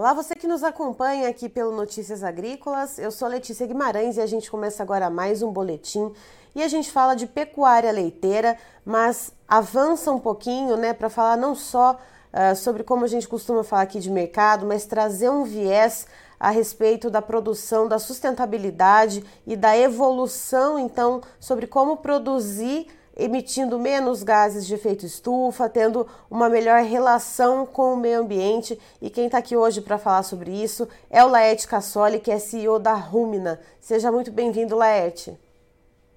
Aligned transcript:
Olá, 0.00 0.14
você 0.14 0.34
que 0.34 0.46
nos 0.46 0.64
acompanha 0.64 1.28
aqui 1.28 1.46
pelo 1.46 1.76
Notícias 1.76 2.24
Agrícolas. 2.24 2.98
Eu 2.98 3.10
sou 3.10 3.28
Letícia 3.28 3.66
Guimarães 3.66 4.16
e 4.16 4.22
a 4.22 4.24
gente 4.24 4.50
começa 4.50 4.82
agora 4.82 5.10
mais 5.10 5.42
um 5.42 5.52
boletim 5.52 6.10
e 6.54 6.62
a 6.62 6.68
gente 6.68 6.90
fala 6.90 7.14
de 7.14 7.26
pecuária 7.26 7.92
leiteira, 7.92 8.56
mas 8.82 9.30
avança 9.46 10.10
um 10.10 10.18
pouquinho, 10.18 10.78
né, 10.78 10.94
para 10.94 11.10
falar 11.10 11.36
não 11.36 11.54
só 11.54 12.00
uh, 12.32 12.56
sobre 12.56 12.82
como 12.82 13.04
a 13.04 13.08
gente 13.08 13.28
costuma 13.28 13.62
falar 13.62 13.82
aqui 13.82 14.00
de 14.00 14.10
mercado, 14.10 14.64
mas 14.64 14.86
trazer 14.86 15.28
um 15.28 15.44
viés 15.44 16.06
a 16.40 16.48
respeito 16.48 17.10
da 17.10 17.20
produção, 17.20 17.86
da 17.86 17.98
sustentabilidade 17.98 19.22
e 19.46 19.54
da 19.54 19.76
evolução, 19.76 20.78
então, 20.78 21.20
sobre 21.38 21.66
como 21.66 21.98
produzir 21.98 22.86
emitindo 23.16 23.78
menos 23.78 24.22
gases 24.22 24.66
de 24.66 24.74
efeito 24.74 25.04
estufa, 25.04 25.68
tendo 25.68 26.06
uma 26.30 26.48
melhor 26.48 26.82
relação 26.82 27.66
com 27.66 27.94
o 27.94 27.96
meio 27.96 28.20
ambiente. 28.20 28.78
E 29.00 29.10
quem 29.10 29.26
está 29.26 29.38
aqui 29.38 29.56
hoje 29.56 29.80
para 29.80 29.98
falar 29.98 30.22
sobre 30.22 30.50
isso 30.50 30.88
é 31.08 31.24
o 31.24 31.28
Laerte 31.28 31.66
Cassoli, 31.66 32.20
que 32.20 32.30
é 32.30 32.38
CEO 32.38 32.78
da 32.78 32.94
Rumina. 32.94 33.60
Seja 33.80 34.10
muito 34.10 34.30
bem-vindo, 34.30 34.76
Laerte. 34.76 35.38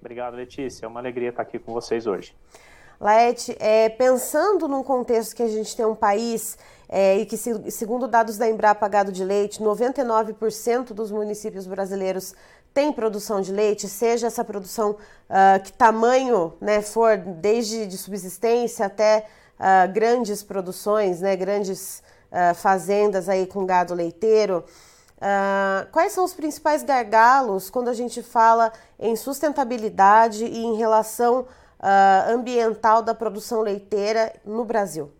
Obrigado, 0.00 0.34
Letícia. 0.34 0.84
É 0.84 0.88
uma 0.88 1.00
alegria 1.00 1.30
estar 1.30 1.42
aqui 1.42 1.58
com 1.58 1.72
vocês 1.72 2.06
hoje. 2.06 2.34
Laerte, 3.00 3.56
é, 3.58 3.88
pensando 3.88 4.68
num 4.68 4.82
contexto 4.82 5.34
que 5.34 5.42
a 5.42 5.48
gente 5.48 5.76
tem 5.76 5.84
um 5.84 5.94
país 5.94 6.56
é, 6.88 7.18
e 7.18 7.26
que, 7.26 7.36
segundo 7.36 8.06
dados 8.06 8.38
da 8.38 8.48
Embrapa 8.48 8.86
Gado 8.86 9.10
de 9.10 9.24
Leite, 9.24 9.60
99% 9.60 10.92
dos 10.92 11.10
municípios 11.10 11.66
brasileiros 11.66 12.34
tem 12.74 12.92
produção 12.92 13.40
de 13.40 13.52
leite, 13.52 13.88
seja 13.88 14.26
essa 14.26 14.44
produção 14.44 14.90
uh, 14.90 15.62
que 15.62 15.72
tamanho 15.72 16.52
né, 16.60 16.82
for, 16.82 17.16
desde 17.16 17.86
de 17.86 17.96
subsistência 17.96 18.84
até 18.84 19.26
uh, 19.60 19.92
grandes 19.92 20.42
produções, 20.42 21.20
né, 21.20 21.36
grandes 21.36 22.02
uh, 22.32 22.52
fazendas 22.56 23.28
aí 23.28 23.46
com 23.46 23.64
gado 23.64 23.94
leiteiro. 23.94 24.64
quais 25.92 26.12
são 26.12 26.24
os 26.24 26.34
principais 26.34 26.82
gargalos 26.82 27.70
quando 27.70 27.88
a 27.88 27.94
gente 27.94 28.22
fala 28.22 28.72
em 28.98 29.14
sustentabilidade 29.16 30.44
e 30.44 30.58
em 30.64 30.76
relação 30.76 31.46
ambiental 32.28 33.02
da 33.02 33.14
produção 33.14 33.62
leiteira 33.62 34.32
no 34.44 34.64
Brasil? 34.64 35.10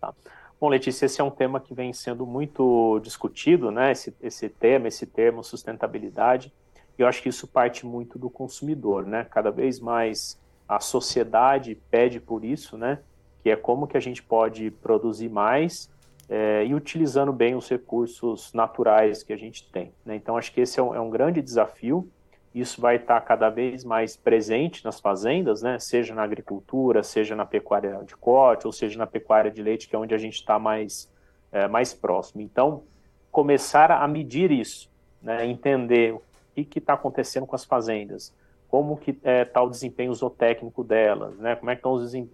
Tá. 0.00 0.14
Bom, 0.62 0.68
Letícia, 0.68 1.06
esse 1.06 1.20
é 1.20 1.24
um 1.24 1.30
tema 1.30 1.58
que 1.58 1.74
vem 1.74 1.92
sendo 1.92 2.24
muito 2.24 3.00
discutido, 3.00 3.72
né? 3.72 3.90
Esse, 3.90 4.14
esse 4.22 4.48
tema, 4.48 4.86
esse 4.86 5.04
termo 5.04 5.42
sustentabilidade. 5.42 6.52
Eu 6.96 7.08
acho 7.08 7.20
que 7.20 7.28
isso 7.28 7.48
parte 7.48 7.84
muito 7.84 8.16
do 8.16 8.30
consumidor, 8.30 9.04
né? 9.04 9.26
Cada 9.28 9.50
vez 9.50 9.80
mais 9.80 10.38
a 10.68 10.78
sociedade 10.78 11.76
pede 11.90 12.20
por 12.20 12.44
isso, 12.44 12.78
né? 12.78 13.00
Que 13.42 13.50
é 13.50 13.56
como 13.56 13.88
que 13.88 13.96
a 13.96 14.00
gente 14.00 14.22
pode 14.22 14.70
produzir 14.70 15.28
mais 15.28 15.90
é, 16.28 16.64
e 16.64 16.76
utilizando 16.76 17.32
bem 17.32 17.56
os 17.56 17.68
recursos 17.68 18.52
naturais 18.52 19.24
que 19.24 19.32
a 19.32 19.36
gente 19.36 19.68
tem. 19.68 19.92
Né? 20.04 20.14
Então, 20.14 20.36
acho 20.36 20.52
que 20.52 20.60
esse 20.60 20.78
é 20.78 20.82
um, 20.84 20.94
é 20.94 21.00
um 21.00 21.10
grande 21.10 21.42
desafio 21.42 22.08
isso 22.54 22.80
vai 22.80 22.96
estar 22.96 23.20
cada 23.22 23.48
vez 23.48 23.82
mais 23.82 24.16
presente 24.16 24.84
nas 24.84 25.00
fazendas, 25.00 25.62
né? 25.62 25.78
seja 25.78 26.14
na 26.14 26.22
agricultura, 26.22 27.02
seja 27.02 27.34
na 27.34 27.46
pecuária 27.46 28.02
de 28.04 28.14
corte, 28.14 28.66
ou 28.66 28.72
seja 28.72 28.98
na 28.98 29.06
pecuária 29.06 29.50
de 29.50 29.62
leite, 29.62 29.88
que 29.88 29.96
é 29.96 29.98
onde 29.98 30.14
a 30.14 30.18
gente 30.18 30.34
está 30.34 30.58
mais, 30.58 31.10
é, 31.50 31.66
mais 31.66 31.94
próximo. 31.94 32.42
Então, 32.42 32.82
começar 33.30 33.90
a 33.90 34.06
medir 34.06 34.50
isso, 34.50 34.90
né? 35.22 35.46
entender 35.46 36.12
o 36.12 36.20
que 36.52 36.78
está 36.78 36.92
acontecendo 36.92 37.46
com 37.46 37.56
as 37.56 37.64
fazendas, 37.64 38.34
como 38.68 38.98
que 38.98 39.12
está 39.12 39.30
é, 39.30 39.44
tá 39.46 39.62
o 39.62 39.70
desempenho 39.70 40.12
zootécnico 40.12 40.84
delas, 40.84 41.38
né? 41.38 41.56
como 41.56 41.70
é 41.70 41.74
que 41.74 41.80
está 41.80 41.88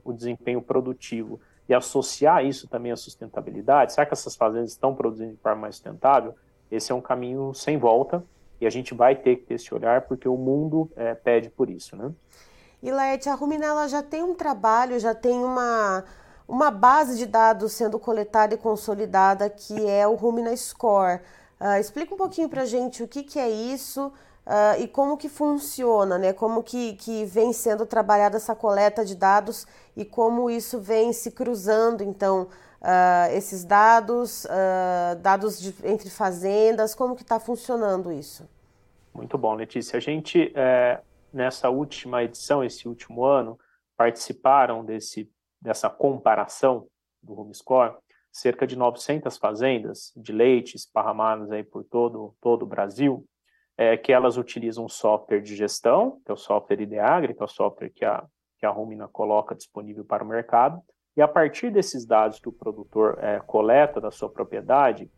o 0.04 0.12
desempenho 0.12 0.60
produtivo, 0.60 1.40
e 1.68 1.74
associar 1.74 2.44
isso 2.44 2.66
também 2.66 2.90
à 2.90 2.96
sustentabilidade. 2.96 3.92
Será 3.92 4.06
que 4.06 4.14
essas 4.14 4.34
fazendas 4.34 4.70
estão 4.70 4.94
produzindo 4.94 5.32
de 5.32 5.40
forma 5.40 5.62
mais 5.62 5.76
sustentável? 5.76 6.34
Esse 6.70 6.90
é 6.90 6.94
um 6.94 7.00
caminho 7.00 7.52
sem 7.54 7.76
volta, 7.76 8.24
e 8.60 8.66
a 8.66 8.70
gente 8.70 8.94
vai 8.94 9.14
ter 9.14 9.36
que 9.36 9.46
ter 9.46 9.54
esse 9.54 9.72
olhar 9.72 10.02
porque 10.02 10.28
o 10.28 10.36
mundo 10.36 10.90
é, 10.96 11.14
pede 11.14 11.50
por 11.50 11.70
isso, 11.70 11.96
né? 11.96 12.12
E 12.82 12.90
Laerte, 12.90 13.28
a 13.28 13.34
Ruminela 13.34 13.88
já 13.88 14.02
tem 14.02 14.22
um 14.22 14.34
trabalho, 14.34 15.00
já 15.00 15.14
tem 15.14 15.42
uma, 15.42 16.04
uma 16.46 16.70
base 16.70 17.16
de 17.16 17.26
dados 17.26 17.72
sendo 17.72 17.98
coletada 17.98 18.54
e 18.54 18.58
consolidada 18.58 19.50
que 19.50 19.86
é 19.88 20.06
o 20.06 20.14
Rumina 20.14 20.56
Score. 20.56 21.20
Uh, 21.60 21.80
explica 21.80 22.14
um 22.14 22.16
pouquinho 22.16 22.48
para 22.48 22.64
gente 22.64 23.02
o 23.02 23.08
que, 23.08 23.24
que 23.24 23.38
é 23.38 23.50
isso 23.50 24.06
uh, 24.46 24.80
e 24.80 24.86
como 24.86 25.16
que 25.16 25.28
funciona, 25.28 26.16
né? 26.18 26.32
Como 26.32 26.62
que, 26.62 26.94
que 26.94 27.24
vem 27.24 27.52
sendo 27.52 27.84
trabalhada 27.84 28.36
essa 28.36 28.54
coleta 28.54 29.04
de 29.04 29.16
dados 29.16 29.66
e 29.96 30.04
como 30.04 30.48
isso 30.48 30.78
vem 30.78 31.12
se 31.12 31.32
cruzando, 31.32 32.04
então, 32.04 32.46
uh, 32.80 33.32
esses 33.32 33.64
dados, 33.64 34.44
uh, 34.44 35.16
dados 35.20 35.60
de, 35.60 35.74
entre 35.84 36.10
fazendas, 36.10 36.94
como 36.94 37.14
que 37.14 37.22
está 37.22 37.38
funcionando 37.38 38.12
isso? 38.12 38.48
Muito 39.14 39.36
bom, 39.36 39.54
Letícia. 39.54 39.96
A 39.96 40.00
gente, 40.00 40.52
é, 40.54 41.00
nessa 41.32 41.68
última 41.70 42.22
edição, 42.22 42.62
esse 42.62 42.88
último 42.88 43.24
ano, 43.24 43.58
participaram 43.96 44.84
desse, 44.84 45.30
dessa 45.60 45.90
comparação 45.90 46.86
do 47.22 47.38
Home 47.38 47.54
Score, 47.54 47.96
cerca 48.30 48.66
de 48.66 48.76
900 48.76 49.36
fazendas 49.36 50.12
de 50.16 50.32
leite 50.32 50.76
esparramadas 50.76 51.50
aí 51.50 51.64
por 51.64 51.82
todo, 51.82 52.36
todo 52.40 52.62
o 52.62 52.66
Brasil, 52.66 53.26
é, 53.76 53.96
que 53.96 54.12
elas 54.12 54.36
utilizam 54.36 54.84
um 54.84 54.88
software 54.88 55.40
de 55.40 55.56
gestão, 55.56 56.20
que 56.24 56.30
é 56.30 56.34
o 56.34 56.36
software 56.36 56.80
Ideagri, 56.80 57.34
que 57.34 57.42
é 57.42 57.44
o 57.44 57.48
software 57.48 57.90
que 57.90 58.04
a, 58.04 58.24
que 58.58 58.66
a 58.66 58.70
Rumina 58.70 59.08
coloca 59.08 59.54
disponível 59.54 60.04
para 60.04 60.22
o 60.22 60.26
mercado, 60.26 60.80
e 61.18 61.20
a 61.20 61.26
partir 61.26 61.72
desses 61.72 62.06
dados 62.06 62.38
que 62.38 62.48
o 62.48 62.52
produtor 62.52 63.18
é, 63.20 63.40
coleta 63.40 64.00
da 64.00 64.08
sua 64.08 64.28
propriedade, 64.28 65.10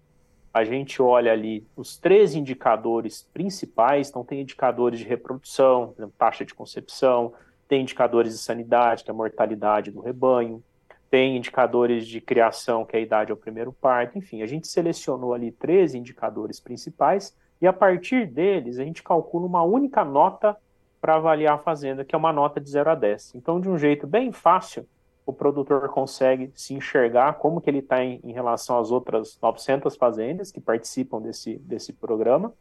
a 0.51 0.65
gente 0.65 1.03
olha 1.03 1.31
ali 1.31 1.67
os 1.77 1.99
três 1.99 2.35
indicadores 2.35 3.29
principais. 3.35 4.09
Então, 4.09 4.25
tem 4.25 4.41
indicadores 4.41 4.99
de 4.99 5.05
reprodução, 5.05 5.95
taxa 6.17 6.43
de 6.43 6.55
concepção, 6.55 7.35
tem 7.69 7.83
indicadores 7.83 8.33
de 8.33 8.39
sanidade, 8.39 9.05
que 9.05 9.11
é 9.11 9.13
a 9.13 9.15
mortalidade 9.15 9.91
do 9.91 10.01
rebanho, 10.01 10.65
tem 11.11 11.37
indicadores 11.37 12.07
de 12.07 12.19
criação, 12.19 12.83
que 12.83 12.97
é 12.97 12.99
a 12.99 13.03
idade 13.03 13.31
ao 13.31 13.37
primeiro 13.37 13.71
parto. 13.71 14.17
Enfim, 14.17 14.41
a 14.41 14.47
gente 14.47 14.69
selecionou 14.69 15.35
ali 15.35 15.53
três 15.53 15.95
indicadores 15.95 16.59
principais 16.59 17.37
e 17.61 17.67
a 17.67 17.75
partir 17.75 18.27
deles 18.27 18.79
a 18.79 18.85
gente 18.85 19.03
calcula 19.03 19.45
uma 19.45 19.63
única 19.63 20.03
nota 20.03 20.57
para 20.99 21.17
avaliar 21.17 21.57
a 21.57 21.59
fazenda, 21.59 22.07
que 22.07 22.15
é 22.15 22.19
uma 22.19 22.33
nota 22.33 22.59
de 22.59 22.71
0 22.71 22.89
a 22.89 22.95
10. 22.95 23.35
Então, 23.35 23.61
de 23.61 23.69
um 23.69 23.77
jeito 23.77 24.07
bem 24.07 24.33
fácil, 24.33 24.89
o 25.31 25.33
produtor 25.33 25.89
consegue 25.89 26.51
se 26.55 26.75
enxergar 26.75 27.35
como 27.35 27.61
que 27.61 27.71
ele 27.71 27.79
está 27.79 28.05
em, 28.05 28.21
em, 28.23 28.33
relação 28.33 28.79
às 28.79 28.91
outras 28.91 29.39
900 29.41 29.97
fazendas 29.97 30.51
que 30.51 30.61
participam 30.61 31.23
desse, 31.23 31.57
desse 31.59 31.93
programa 31.93 32.53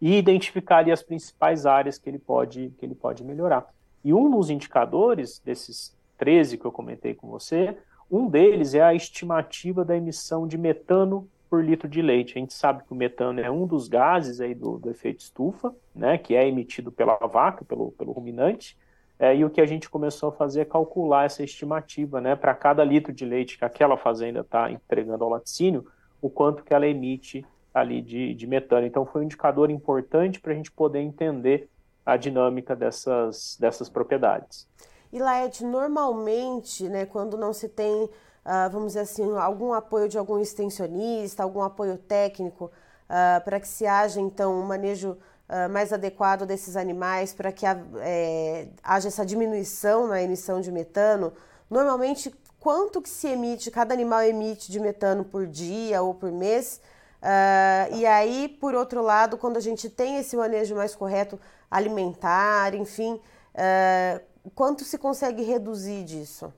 e 0.00 0.16
identificar 0.16 0.78
ali 0.78 0.90
as 0.90 1.02
principais 1.02 1.66
áreas 1.66 1.98
que 1.98 2.08
ele 2.08 2.18
pode 2.18 2.72
que 2.78 2.84
ele 2.84 2.94
pode 2.94 3.22
melhorar. 3.22 3.66
E 4.02 4.12
um 4.12 4.30
dos 4.30 4.50
indicadores 4.50 5.40
desses 5.44 5.94
13 6.16 6.56
que 6.56 6.64
eu 6.64 6.72
comentei 6.72 7.14
com 7.14 7.28
você, 7.28 7.76
um 8.10 8.26
deles 8.28 8.74
é 8.74 8.82
a 8.82 8.94
estimativa 8.94 9.84
da 9.84 9.96
emissão 9.96 10.46
de 10.46 10.56
metano 10.56 11.28
por 11.50 11.62
litro 11.62 11.88
de 11.88 12.00
leite. 12.00 12.36
A 12.36 12.40
gente 12.40 12.54
sabe 12.54 12.84
que 12.84 12.92
o 12.92 12.96
metano 12.96 13.40
é 13.40 13.50
um 13.50 13.66
dos 13.66 13.88
gases 13.88 14.40
aí 14.40 14.54
do, 14.54 14.78
do 14.78 14.90
efeito 14.90 15.20
estufa, 15.20 15.74
né, 15.94 16.16
que 16.16 16.34
é 16.34 16.48
emitido 16.48 16.90
pela 16.90 17.16
vaca, 17.16 17.64
pelo, 17.64 17.92
pelo 17.92 18.12
ruminante, 18.12 18.76
é, 19.18 19.34
e 19.34 19.44
o 19.44 19.50
que 19.50 19.60
a 19.60 19.66
gente 19.66 19.88
começou 19.88 20.28
a 20.28 20.32
fazer 20.32 20.60
é 20.60 20.64
calcular 20.64 21.24
essa 21.24 21.42
estimativa, 21.42 22.20
né, 22.20 22.36
para 22.36 22.54
cada 22.54 22.84
litro 22.84 23.12
de 23.12 23.24
leite 23.24 23.58
que 23.58 23.64
aquela 23.64 23.96
fazenda 23.96 24.40
está 24.40 24.70
entregando 24.70 25.24
ao 25.24 25.30
laticínio, 25.30 25.86
o 26.20 26.28
quanto 26.28 26.62
que 26.62 26.74
ela 26.74 26.86
emite 26.86 27.44
ali 27.72 28.00
de, 28.00 28.34
de 28.34 28.46
metano. 28.46 28.86
Então, 28.86 29.04
foi 29.06 29.22
um 29.22 29.24
indicador 29.24 29.70
importante 29.70 30.40
para 30.40 30.52
a 30.52 30.54
gente 30.54 30.70
poder 30.70 31.00
entender 31.00 31.68
a 32.04 32.16
dinâmica 32.16 32.76
dessas, 32.76 33.56
dessas 33.60 33.88
propriedades. 33.88 34.68
E 35.12 35.18
Laete, 35.18 35.64
normalmente, 35.64 36.88
né, 36.88 37.06
quando 37.06 37.36
não 37.36 37.52
se 37.52 37.68
tem, 37.68 38.04
uh, 38.04 38.70
vamos 38.70 38.88
dizer 38.88 39.00
assim, 39.00 39.36
algum 39.36 39.72
apoio 39.72 40.08
de 40.08 40.18
algum 40.18 40.38
extensionista, 40.38 41.42
algum 41.42 41.62
apoio 41.62 41.96
técnico, 41.96 42.66
uh, 42.66 43.44
para 43.44 43.60
que 43.60 43.68
se 43.68 43.86
haja, 43.86 44.20
então, 44.20 44.58
um 44.58 44.64
manejo 44.64 45.16
uh, 45.48 45.68
mais 45.70 45.92
adequado 45.92 46.46
desses 46.46 46.76
animais 46.76 47.32
para 47.32 47.52
que 47.52 47.64
é, 47.66 48.68
haja 48.82 49.08
essa 49.08 49.24
diminuição 49.24 50.06
na 50.06 50.22
emissão 50.22 50.60
de 50.60 50.70
metano, 50.70 51.32
normalmente 51.70 52.34
quanto 52.60 53.00
que 53.00 53.08
se 53.08 53.28
emite, 53.28 53.70
cada 53.70 53.94
animal 53.94 54.22
emite 54.22 54.70
de 54.70 54.80
metano 54.80 55.24
por 55.24 55.46
dia 55.46 56.02
ou 56.02 56.14
por 56.14 56.32
mês, 56.32 56.80
uh, 57.22 57.94
e 57.94 58.04
aí, 58.04 58.48
por 58.60 58.74
outro 58.74 59.02
lado, 59.02 59.38
quando 59.38 59.56
a 59.56 59.60
gente 59.60 59.88
tem 59.88 60.16
esse 60.16 60.36
manejo 60.36 60.74
mais 60.74 60.94
correto 60.94 61.38
alimentar, 61.70 62.74
enfim, 62.74 63.20
uh, 63.54 64.50
quanto 64.54 64.84
se 64.84 64.98
consegue 64.98 65.42
reduzir 65.42 66.04
disso? 66.04 66.52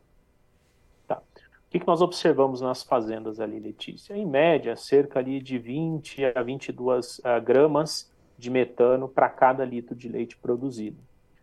Tá. 1.06 1.16
O 1.16 1.70
que, 1.70 1.80
que 1.80 1.86
nós 1.86 2.00
observamos 2.00 2.62
nas 2.62 2.82
fazendas 2.82 3.38
ali, 3.38 3.60
Letícia? 3.60 4.14
Em 4.16 4.26
média, 4.26 4.76
cerca 4.76 5.18
ali 5.18 5.42
de 5.42 5.58
20 5.58 6.24
a 6.34 6.42
22 6.42 7.18
uh, 7.18 7.22
gramas 7.44 8.10
de 8.38 8.50
metano 8.50 9.08
para 9.08 9.28
cada 9.28 9.64
litro 9.64 9.94
de 9.94 10.08
leite 10.08 10.36
produzido. 10.36 10.96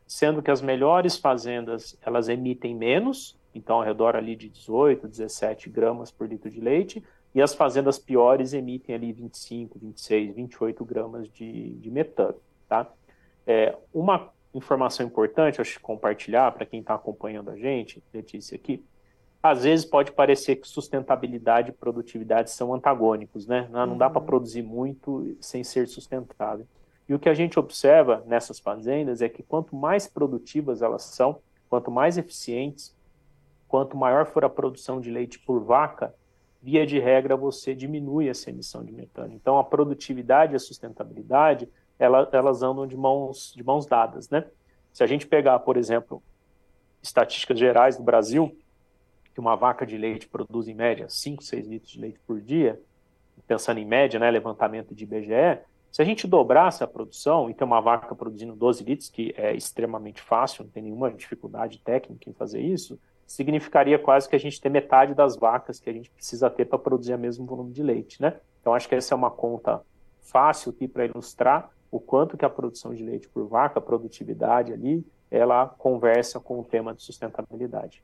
Sendo 0.07 0.42
que 0.42 0.50
as 0.50 0.62
melhores 0.62 1.18
fazendas, 1.18 1.97
elas 2.01 2.30
emitem 2.30 2.74
menos, 2.74 3.38
então 3.53 3.77
ao 3.77 3.83
redor 3.83 4.15
ali 4.15 4.36
de 4.36 4.47
18, 4.50 5.07
17 5.07 5.69
gramas 5.69 6.09
por 6.09 6.27
litro 6.27 6.50
de 6.50 6.62
leite, 6.62 7.03
e 7.33 7.42
as 7.42 7.53
fazendas 7.53 8.00
piores 8.00 8.53
emitem 8.53 8.95
ali 8.95 9.12
25, 9.12 9.77
26, 9.77 10.36
28 10.36 10.86
gramas 10.86 11.27
de, 11.27 11.71
de 11.71 11.92
metano. 11.92 12.38
Tá? 12.69 12.89
É, 13.45 13.75
uma 13.94 14.30
informação 14.53 15.06
importante, 15.06 15.59
acho 15.59 15.74
que 15.77 15.83
compartilhar 15.83 16.51
para 16.53 16.65
quem 16.65 16.80
está 16.80 16.95
acompanhando 16.95 17.51
a 17.51 17.57
gente, 17.57 18.01
Letícia, 18.13 18.56
aqui, 18.56 18.81
às 19.44 19.63
vezes 19.63 19.86
pode 19.86 20.12
parecer 20.12 20.56
que 20.56 20.68
sustentabilidade 20.68 21.69
e 21.69 21.74
produtividade 21.74 22.50
são 22.50 22.74
antagônicos, 22.74 23.45
né? 23.45 23.68
Não, 23.69 23.86
não 23.86 23.98
dá 23.98 24.09
para 24.09 24.19
uhum. 24.19 24.25
produzir 24.25 24.63
muito 24.63 25.38
sem 25.39 25.63
ser 25.63 25.88
sustentável. 25.88 26.65
E 27.07 27.13
o 27.13 27.19
que 27.19 27.30
a 27.30 27.34
gente 27.34 27.60
observa 27.60 28.24
nessas 28.25 28.60
fazendas 28.60 29.22
é 29.22 29.30
que 29.30 29.44
quanto 29.44 29.75
mais 29.75 30.07
produtivas 30.07 30.81
elas 30.81 31.04
são, 31.04 31.40
quanto 31.69 31.92
mais 31.92 32.18
eficientes, 32.18 32.96
quanto 33.68 33.96
maior 33.96 34.25
for 34.25 34.44
a 34.44 34.50
produção 34.50 35.00
de 35.00 35.12
leite 35.12 35.40
por 35.40 35.63
vaca, 35.63 36.13
via 36.62 36.86
de 36.86 36.98
regra 37.00 37.38
você 37.38 37.75
diminui 37.75 38.28
essa 38.28 38.50
emissão 38.50 38.84
de 38.84 38.92
metano. 38.92 39.34
Então 39.34 39.57
a 39.60 39.63
produtividade 39.63 40.54
e 40.54 40.56
a 40.56 40.60
sustentabilidade, 40.60 41.69
elas, 42.00 42.28
elas 42.34 42.63
andam 42.63 42.88
de 42.88 42.98
mãos, 42.98 43.54
de 43.56 43.63
mãos 43.63 43.86
dadas, 43.86 44.30
né? 44.30 44.46
Se 44.92 45.04
a 45.04 45.08
gente 45.08 45.28
pegar, 45.28 45.60
por 45.60 45.78
exemplo, 45.78 46.24
estatísticas 47.04 47.60
gerais 47.60 47.98
do 47.98 48.04
Brasil, 48.04 48.58
que 49.34 49.40
uma 49.40 49.56
vaca 49.56 49.86
de 49.86 49.98
leite 49.98 50.28
produz 50.28 50.68
em 50.68 50.74
média 50.74 51.08
5, 51.10 51.44
6 51.44 51.68
litros 51.68 51.92
de 51.92 52.00
leite 52.00 52.19
por 52.25 52.42
dia, 52.42 52.81
pensando 53.46 53.80
em 53.80 53.86
média, 53.86 54.19
né, 54.19 54.31
levantamento 54.31 54.96
de 54.96 55.04
IBGE, 55.04 55.60
se 55.95 56.01
a 56.01 56.06
gente 56.06 56.27
dobrasse 56.27 56.83
a 56.83 56.88
produção 56.88 57.50
e 57.50 57.53
ter 57.53 57.63
uma 57.63 57.80
vaca 57.80 58.13
produzindo 58.13 58.53
12 58.53 58.83
litros, 58.83 59.09
que 59.09 59.33
é 59.38 59.56
extremamente 59.56 60.21
fácil, 60.21 60.65
não 60.65 60.69
tem 60.69 60.83
nenhuma 60.83 61.09
dificuldade 61.09 61.80
técnica 61.80 62.30
em 62.30 62.33
fazer 62.33 62.59
isso, 62.59 63.00
significaria 63.25 63.97
quase 63.97 64.27
que 64.27 64.36
a 64.36 64.39
gente 64.39 64.59
ter 64.59 64.68
metade 64.68 65.13
das 65.13 65.38
vacas 65.38 65.80
que 65.80 65.89
a 65.89 65.94
gente 65.94 66.12
precisa 66.12 66.50
ter 66.50 66.65
para 66.65 66.77
produzir 66.77 67.13
o 67.13 67.18
mesmo 67.18 67.45
volume 67.45 67.71
de 67.71 67.81
leite, 67.81 68.21
né? 68.21 68.36
Então 68.59 68.74
acho 68.74 68.89
que 68.89 68.95
essa 68.95 69.13
é 69.13 69.15
uma 69.15 69.31
conta 69.31 69.81
fácil 70.19 70.71
aqui 70.71 70.86
para 70.86 71.06
ilustrar 71.06 71.69
o 71.89 71.98
quanto 71.98 72.36
que 72.36 72.44
a 72.44 72.50
produção 72.50 72.94
de 72.94 73.01
leite 73.01 73.30
por 73.30 73.48
vaca, 73.48 73.80
a 73.80 73.81
produtividade 73.81 74.74
ali, 74.74 75.01
ela 75.31 75.65
conversa 75.77 76.41
com 76.41 76.59
o 76.59 76.63
tema 76.65 76.94
de 76.94 77.03
sustentabilidade. 77.03 78.03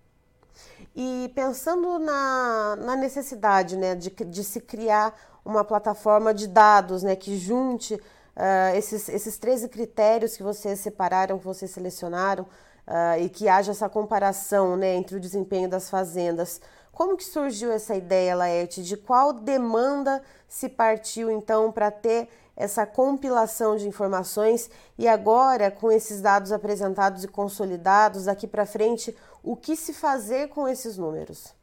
E 0.95 1.31
pensando 1.35 1.99
na, 1.99 2.75
na 2.77 2.95
necessidade 2.95 3.77
né, 3.77 3.95
de, 3.95 4.09
de 4.09 4.43
se 4.43 4.59
criar 4.59 5.13
uma 5.43 5.63
plataforma 5.63 6.33
de 6.33 6.47
dados 6.47 7.03
né, 7.03 7.15
que 7.15 7.37
junte 7.37 7.95
uh, 7.95 8.75
esses, 8.75 9.09
esses 9.09 9.37
13 9.37 9.69
critérios 9.69 10.35
que 10.37 10.43
vocês 10.43 10.79
separaram, 10.79 11.39
que 11.39 11.45
vocês 11.45 11.71
selecionaram, 11.71 12.43
uh, 12.43 13.19
e 13.19 13.29
que 13.29 13.47
haja 13.47 13.71
essa 13.71 13.89
comparação 13.89 14.75
né, 14.75 14.95
entre 14.95 15.15
o 15.15 15.19
desempenho 15.19 15.69
das 15.69 15.89
fazendas. 15.89 16.61
Como 16.91 17.17
que 17.17 17.23
surgiu 17.23 17.71
essa 17.71 17.95
ideia, 17.95 18.35
Laerte? 18.35 18.83
De 18.83 18.97
qual 18.97 19.33
demanda 19.33 20.21
se 20.47 20.67
partiu 20.67 21.31
então 21.31 21.71
para 21.71 21.89
ter 21.89 22.27
essa 22.55 22.85
compilação 22.85 23.75
de 23.75 23.87
informações 23.87 24.69
e 24.97 25.07
agora 25.07 25.71
com 25.71 25.91
esses 25.91 26.21
dados 26.21 26.51
apresentados 26.51 27.23
e 27.23 27.27
consolidados 27.27 28.25
daqui 28.25 28.45
para 28.45 28.65
frente, 28.65 29.15
o 29.43 29.55
que 29.55 29.75
se 29.75 29.93
fazer 29.93 30.49
com 30.49 30.67
esses 30.67 30.97
números? 30.97 31.55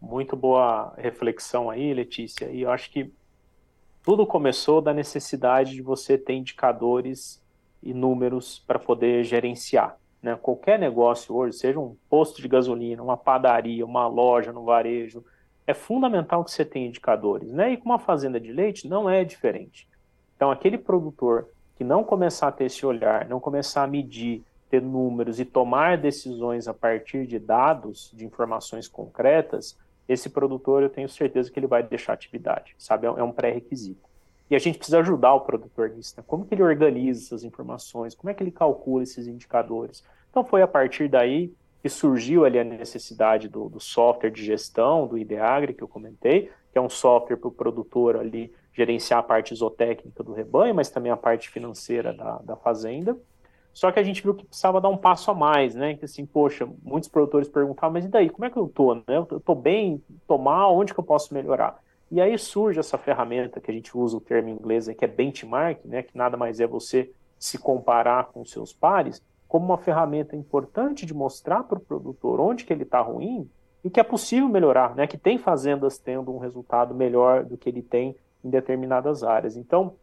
Muito 0.00 0.36
boa 0.36 0.94
reflexão 0.96 1.70
aí, 1.70 1.92
Letícia. 1.92 2.46
E 2.50 2.62
eu 2.62 2.70
acho 2.70 2.90
que 2.90 3.12
tudo 4.02 4.26
começou 4.26 4.80
da 4.80 4.94
necessidade 4.94 5.72
de 5.72 5.82
você 5.82 6.16
ter 6.16 6.34
indicadores 6.34 7.42
e 7.82 7.92
números 7.92 8.62
para 8.66 8.78
poder 8.78 9.24
gerenciar. 9.24 9.98
Né? 10.22 10.36
Qualquer 10.36 10.78
negócio 10.78 11.34
hoje, 11.34 11.56
seja 11.56 11.78
um 11.78 11.96
posto 12.08 12.40
de 12.40 12.48
gasolina, 12.48 13.02
uma 13.02 13.16
padaria, 13.16 13.84
uma 13.84 14.06
loja 14.06 14.52
no 14.52 14.64
varejo, 14.64 15.24
é 15.66 15.74
fundamental 15.74 16.44
que 16.44 16.50
você 16.50 16.64
tenha 16.64 16.88
indicadores. 16.88 17.52
Né? 17.52 17.72
E 17.72 17.76
com 17.76 17.86
uma 17.86 17.98
fazenda 17.98 18.40
de 18.40 18.52
leite 18.52 18.88
não 18.88 19.08
é 19.08 19.24
diferente. 19.24 19.88
Então, 20.36 20.50
aquele 20.50 20.78
produtor 20.78 21.48
que 21.76 21.84
não 21.84 22.02
começar 22.02 22.48
a 22.48 22.52
ter 22.52 22.64
esse 22.64 22.84
olhar, 22.86 23.28
não 23.28 23.40
começar 23.40 23.82
a 23.82 23.86
medir, 23.86 24.42
ter 24.68 24.82
números 24.82 25.40
e 25.40 25.44
tomar 25.44 25.96
decisões 25.96 26.68
a 26.68 26.74
partir 26.74 27.26
de 27.26 27.38
dados, 27.38 28.10
de 28.14 28.24
informações 28.24 28.86
concretas, 28.86 29.76
esse 30.08 30.30
produtor 30.30 30.82
eu 30.82 30.88
tenho 30.88 31.08
certeza 31.08 31.50
que 31.50 31.58
ele 31.58 31.66
vai 31.66 31.82
deixar 31.82 32.14
atividade, 32.14 32.74
sabe? 32.78 33.06
É 33.06 33.22
um 33.22 33.32
pré-requisito. 33.32 34.08
E 34.50 34.56
a 34.56 34.58
gente 34.58 34.78
precisa 34.78 35.00
ajudar 35.00 35.34
o 35.34 35.42
produtor 35.42 35.90
nisso, 35.90 36.14
né? 36.16 36.24
Como 36.26 36.46
que 36.46 36.54
ele 36.54 36.62
organiza 36.62 37.22
essas 37.22 37.44
informações, 37.44 38.14
como 38.14 38.30
é 38.30 38.34
que 38.34 38.42
ele 38.42 38.50
calcula 38.50 39.02
esses 39.02 39.26
indicadores. 39.26 40.02
Então 40.30 40.42
foi 40.44 40.62
a 40.62 40.66
partir 40.66 41.08
daí 41.08 41.52
que 41.82 41.88
surgiu 41.88 42.44
ali 42.44 42.58
a 42.58 42.64
necessidade 42.64 43.48
do, 43.48 43.68
do 43.68 43.78
software 43.78 44.30
de 44.30 44.44
gestão, 44.44 45.06
do 45.06 45.18
Ideagri, 45.18 45.74
que 45.74 45.82
eu 45.82 45.88
comentei, 45.88 46.50
que 46.72 46.78
é 46.78 46.80
um 46.80 46.88
software 46.88 47.36
para 47.36 47.48
o 47.48 47.52
produtor 47.52 48.16
ali 48.16 48.52
gerenciar 48.72 49.20
a 49.20 49.22
parte 49.22 49.54
zootécnica 49.54 50.22
do 50.22 50.32
rebanho, 50.32 50.74
mas 50.74 50.90
também 50.90 51.12
a 51.12 51.16
parte 51.16 51.50
financeira 51.50 52.12
da, 52.12 52.38
da 52.38 52.56
fazenda. 52.56 53.16
Só 53.72 53.92
que 53.92 54.00
a 54.00 54.02
gente 54.02 54.22
viu 54.22 54.34
que 54.34 54.44
precisava 54.44 54.80
dar 54.80 54.88
um 54.88 54.96
passo 54.96 55.30
a 55.30 55.34
mais, 55.34 55.74
né? 55.74 55.94
Que 55.94 56.04
assim, 56.04 56.26
poxa, 56.26 56.68
muitos 56.82 57.08
produtores 57.08 57.48
perguntavam, 57.48 57.92
mas 57.92 58.04
e 58.04 58.08
daí, 58.08 58.28
como 58.28 58.44
é 58.44 58.50
que 58.50 58.56
eu 58.56 58.68
tô, 58.68 58.94
né? 58.94 59.02
Eu 59.08 59.40
tô 59.40 59.54
bem, 59.54 60.02
tô 60.26 60.36
mal, 60.36 60.76
onde 60.76 60.92
que 60.92 61.00
eu 61.00 61.04
posso 61.04 61.32
melhorar? 61.32 61.78
E 62.10 62.20
aí 62.20 62.36
surge 62.38 62.80
essa 62.80 62.96
ferramenta 62.96 63.60
que 63.60 63.70
a 63.70 63.74
gente 63.74 63.96
usa 63.96 64.16
o 64.16 64.20
termo 64.20 64.48
em 64.48 64.52
inglês, 64.52 64.88
que 64.88 65.04
é 65.04 65.08
benchmark, 65.08 65.84
né? 65.84 66.02
Que 66.02 66.16
nada 66.16 66.36
mais 66.36 66.58
é 66.58 66.66
você 66.66 67.10
se 67.38 67.58
comparar 67.58 68.28
com 68.28 68.44
seus 68.44 68.72
pares, 68.72 69.22
como 69.46 69.66
uma 69.66 69.78
ferramenta 69.78 70.34
importante 70.34 71.06
de 71.06 71.14
mostrar 71.14 71.62
para 71.62 71.78
o 71.78 71.80
produtor 71.80 72.40
onde 72.40 72.64
que 72.64 72.72
ele 72.72 72.82
está 72.82 73.00
ruim 73.00 73.48
e 73.84 73.90
que 73.90 74.00
é 74.00 74.02
possível 74.02 74.48
melhorar, 74.48 74.94
né? 74.96 75.06
Que 75.06 75.16
tem 75.16 75.38
fazendas 75.38 75.98
tendo 75.98 76.34
um 76.34 76.38
resultado 76.38 76.94
melhor 76.94 77.44
do 77.44 77.56
que 77.56 77.68
ele 77.68 77.82
tem 77.82 78.16
em 78.44 78.50
determinadas 78.50 79.22
áreas. 79.22 79.56
Então, 79.56 79.94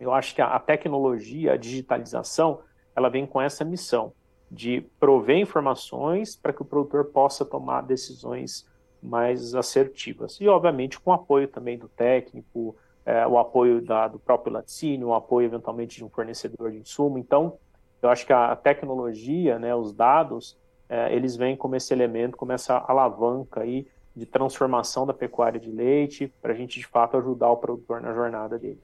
eu 0.00 0.12
acho 0.12 0.34
que 0.34 0.42
a, 0.42 0.48
a 0.48 0.58
tecnologia, 0.58 1.52
a 1.52 1.56
digitalização, 1.56 2.60
ela 2.94 3.08
vem 3.08 3.26
com 3.26 3.40
essa 3.40 3.64
missão 3.64 4.12
de 4.50 4.82
prover 5.00 5.38
informações 5.38 6.36
para 6.36 6.52
que 6.52 6.60
o 6.60 6.64
produtor 6.64 7.06
possa 7.06 7.44
tomar 7.44 7.82
decisões 7.82 8.68
mais 9.02 9.54
assertivas. 9.54 10.38
E, 10.40 10.46
obviamente, 10.46 11.00
com 11.00 11.10
o 11.10 11.14
apoio 11.14 11.48
também 11.48 11.78
do 11.78 11.88
técnico, 11.88 12.76
é, 13.04 13.26
o 13.26 13.38
apoio 13.38 13.80
da, 13.80 14.06
do 14.08 14.18
próprio 14.18 14.52
laticínio, 14.52 15.08
o 15.08 15.14
apoio, 15.14 15.46
eventualmente, 15.46 15.96
de 15.96 16.04
um 16.04 16.10
fornecedor 16.10 16.70
de 16.70 16.78
insumo. 16.78 17.18
Então, 17.18 17.58
eu 18.00 18.10
acho 18.10 18.26
que 18.26 18.32
a, 18.32 18.54
tecnologia, 18.54 19.58
né, 19.58 19.74
os 19.74 19.92
dados, 19.92 20.56
é, 20.88 21.14
eles 21.14 21.34
vêm 21.34 21.56
como 21.56 21.74
esse 21.74 21.92
elemento, 21.92 22.36
como 22.36 22.52
essa 22.52 22.76
alavanca 22.76 23.62
aí 23.62 23.86
de 24.14 24.26
transformação 24.26 25.06
da 25.06 25.14
pecuária 25.14 25.58
de 25.58 25.70
leite, 25.70 26.32
para 26.42 26.52
a 26.52 26.56
gente, 26.56 26.78
de 26.78 26.86
fato, 26.86 27.16
ajudar 27.16 27.50
o 27.50 27.56
produtor 27.56 28.00
na 28.02 28.12
jornada 28.12 28.58
dele. 28.58 28.80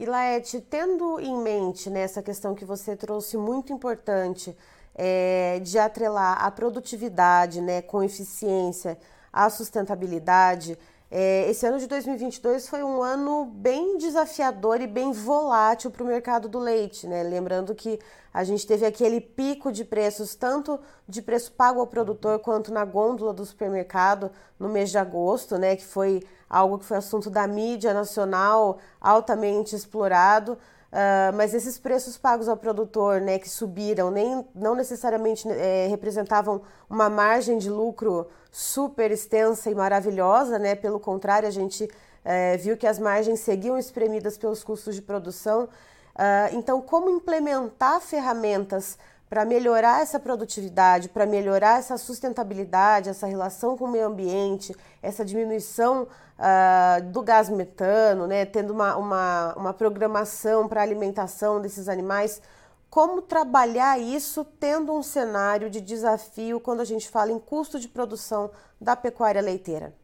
E 0.00 0.06
Laete, 0.06 0.62
tendo 0.62 1.20
em 1.20 1.36
mente 1.42 1.90
né, 1.90 2.00
essa 2.00 2.22
questão 2.22 2.54
que 2.54 2.64
você 2.64 2.96
trouxe 2.96 3.36
muito 3.36 3.70
importante 3.70 4.56
é, 4.94 5.60
de 5.62 5.78
atrelar 5.78 6.42
a 6.42 6.50
produtividade 6.50 7.60
né, 7.60 7.82
com 7.82 8.02
eficiência, 8.02 8.96
a 9.30 9.50
sustentabilidade, 9.50 10.78
é, 11.10 11.50
esse 11.50 11.66
ano 11.66 11.78
de 11.80 11.88
2022 11.88 12.68
foi 12.68 12.84
um 12.84 13.02
ano 13.02 13.44
bem 13.44 13.98
desafiador 13.98 14.80
e 14.80 14.86
bem 14.86 15.10
volátil 15.10 15.90
para 15.90 16.04
o 16.04 16.06
mercado 16.06 16.48
do 16.48 16.60
leite, 16.60 17.08
né? 17.08 17.24
Lembrando 17.24 17.74
que 17.74 17.98
a 18.32 18.44
gente 18.44 18.64
teve 18.64 18.86
aquele 18.86 19.20
pico 19.20 19.72
de 19.72 19.84
preços, 19.84 20.36
tanto 20.36 20.78
de 21.08 21.20
preço 21.20 21.50
pago 21.50 21.80
ao 21.80 21.86
produtor 21.88 22.38
quanto 22.38 22.72
na 22.72 22.84
gôndola 22.84 23.32
do 23.32 23.44
supermercado 23.44 24.30
no 24.56 24.68
mês 24.68 24.90
de 24.90 24.98
agosto, 24.98 25.58
né? 25.58 25.74
Que 25.74 25.84
foi 25.84 26.22
algo 26.48 26.78
que 26.78 26.84
foi 26.84 26.98
assunto 26.98 27.28
da 27.28 27.44
mídia 27.44 27.92
nacional 27.92 28.78
altamente 29.00 29.74
explorado. 29.74 30.56
Uh, 30.92 31.32
mas 31.36 31.54
esses 31.54 31.78
preços 31.78 32.18
pagos 32.18 32.48
ao 32.48 32.56
produtor, 32.56 33.20
né, 33.20 33.38
que 33.38 33.48
subiram, 33.48 34.10
nem, 34.10 34.44
não 34.54 34.74
necessariamente 34.74 35.48
é, 35.48 35.86
representavam 35.88 36.62
uma 36.88 37.08
margem 37.08 37.58
de 37.58 37.70
lucro 37.70 38.26
super 38.50 39.12
extensa 39.12 39.70
e 39.70 39.74
maravilhosa, 39.74 40.58
né? 40.58 40.74
Pelo 40.74 40.98
contrário, 40.98 41.46
a 41.46 41.52
gente 41.52 41.88
é, 42.24 42.56
viu 42.56 42.76
que 42.76 42.88
as 42.88 42.98
margens 42.98 43.38
seguiam 43.40 43.78
espremidas 43.78 44.36
pelos 44.36 44.64
custos 44.64 44.96
de 44.96 45.02
produção. 45.02 45.64
Uh, 45.64 46.56
então, 46.56 46.80
como 46.80 47.08
implementar 47.08 48.00
ferramentas 48.00 48.98
para 49.30 49.44
melhorar 49.44 50.02
essa 50.02 50.18
produtividade, 50.18 51.08
para 51.08 51.24
melhorar 51.24 51.78
essa 51.78 51.96
sustentabilidade, 51.96 53.08
essa 53.08 53.28
relação 53.28 53.78
com 53.78 53.84
o 53.84 53.90
meio 53.90 54.08
ambiente, 54.08 54.74
essa 55.00 55.24
diminuição 55.24 56.08
uh, 56.36 57.02
do 57.12 57.22
gás 57.22 57.48
metano, 57.48 58.26
né, 58.26 58.44
tendo 58.44 58.72
uma, 58.72 58.96
uma, 58.96 59.54
uma 59.56 59.72
programação 59.72 60.66
para 60.66 60.82
alimentação 60.82 61.60
desses 61.60 61.88
animais. 61.88 62.42
Como 62.90 63.22
trabalhar 63.22 64.00
isso 64.00 64.44
tendo 64.44 64.92
um 64.92 65.02
cenário 65.02 65.70
de 65.70 65.80
desafio 65.80 66.58
quando 66.58 66.80
a 66.80 66.84
gente 66.84 67.08
fala 67.08 67.30
em 67.30 67.38
custo 67.38 67.78
de 67.78 67.86
produção 67.86 68.50
da 68.80 68.96
pecuária 68.96 69.40
leiteira? 69.40 69.94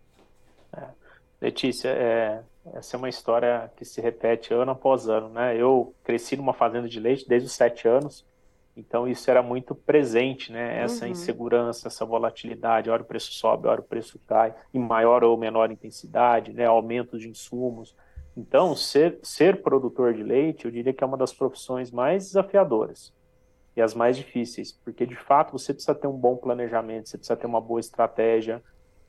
É. 0.72 0.84
Letícia, 1.40 1.88
é, 1.88 2.42
essa 2.74 2.96
é 2.96 2.98
uma 2.98 3.08
história 3.08 3.72
que 3.74 3.84
se 3.84 4.00
repete 4.00 4.54
ano 4.54 4.70
após 4.70 5.08
ano. 5.08 5.30
Né? 5.30 5.56
Eu 5.56 5.92
cresci 6.04 6.36
numa 6.36 6.54
fazenda 6.54 6.88
de 6.88 7.00
leite 7.00 7.28
desde 7.28 7.48
os 7.48 7.52
sete 7.54 7.88
anos, 7.88 8.24
Então 8.76 9.08
isso 9.08 9.30
era 9.30 9.42
muito 9.42 9.74
presente, 9.74 10.52
né? 10.52 10.82
Essa 10.82 11.06
uhum. 11.06 11.12
insegurança, 11.12 11.88
essa 11.88 12.04
volatilidade, 12.04 12.90
hora 12.90 13.02
o 13.02 13.06
preço 13.06 13.32
sobe, 13.32 13.66
hora 13.66 13.80
o 13.80 13.84
preço 13.84 14.20
cai, 14.26 14.54
em 14.74 14.78
maior 14.78 15.24
ou 15.24 15.36
menor 15.36 15.70
intensidade, 15.70 16.52
né? 16.52 16.66
Aumentos 16.66 17.20
de 17.20 17.28
insumos. 17.28 17.96
Então, 18.36 18.76
ser, 18.76 19.18
ser 19.22 19.62
produtor 19.62 20.12
de 20.12 20.22
leite, 20.22 20.66
eu 20.66 20.70
diria 20.70 20.92
que 20.92 21.02
é 21.02 21.06
uma 21.06 21.16
das 21.16 21.32
profissões 21.32 21.90
mais 21.90 22.24
desafiadoras 22.24 23.14
e 23.74 23.80
as 23.80 23.94
mais 23.94 24.16
difíceis, 24.16 24.72
porque 24.72 25.06
de 25.06 25.16
fato 25.16 25.52
você 25.52 25.72
precisa 25.72 25.94
ter 25.94 26.06
um 26.06 26.16
bom 26.16 26.36
planejamento, 26.36 27.08
você 27.08 27.18
precisa 27.18 27.36
ter 27.36 27.46
uma 27.46 27.60
boa 27.60 27.80
estratégia 27.80 28.62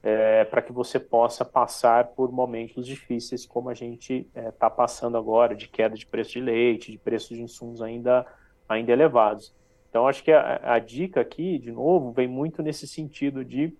é, 0.03 0.43
para 0.45 0.61
que 0.61 0.71
você 0.71 0.99
possa 0.99 1.43
passar 1.43 2.09
por 2.09 2.31
momentos 2.31 2.85
difíceis, 2.85 3.45
como 3.45 3.69
a 3.69 3.73
gente 3.73 4.27
está 4.27 4.41
é, 4.41 4.51
tá 4.51 4.69
passando 4.69 5.17
agora, 5.17 5.55
de 5.55 5.67
queda 5.67 5.95
de 5.95 6.05
preço 6.05 6.33
de 6.33 6.41
leite, 6.41 6.91
de 6.91 6.97
preços 6.97 7.35
de 7.35 7.43
insumos 7.43 7.81
ainda, 7.81 8.25
ainda 8.67 8.91
elevados. 8.91 9.53
Então, 9.89 10.07
acho 10.07 10.23
que 10.23 10.31
a, 10.31 10.59
a 10.63 10.79
dica 10.79 11.21
aqui, 11.21 11.57
de 11.57 11.71
novo, 11.71 12.11
vem 12.11 12.27
muito 12.27 12.61
nesse 12.61 12.87
sentido 12.87 13.43
de, 13.43 13.73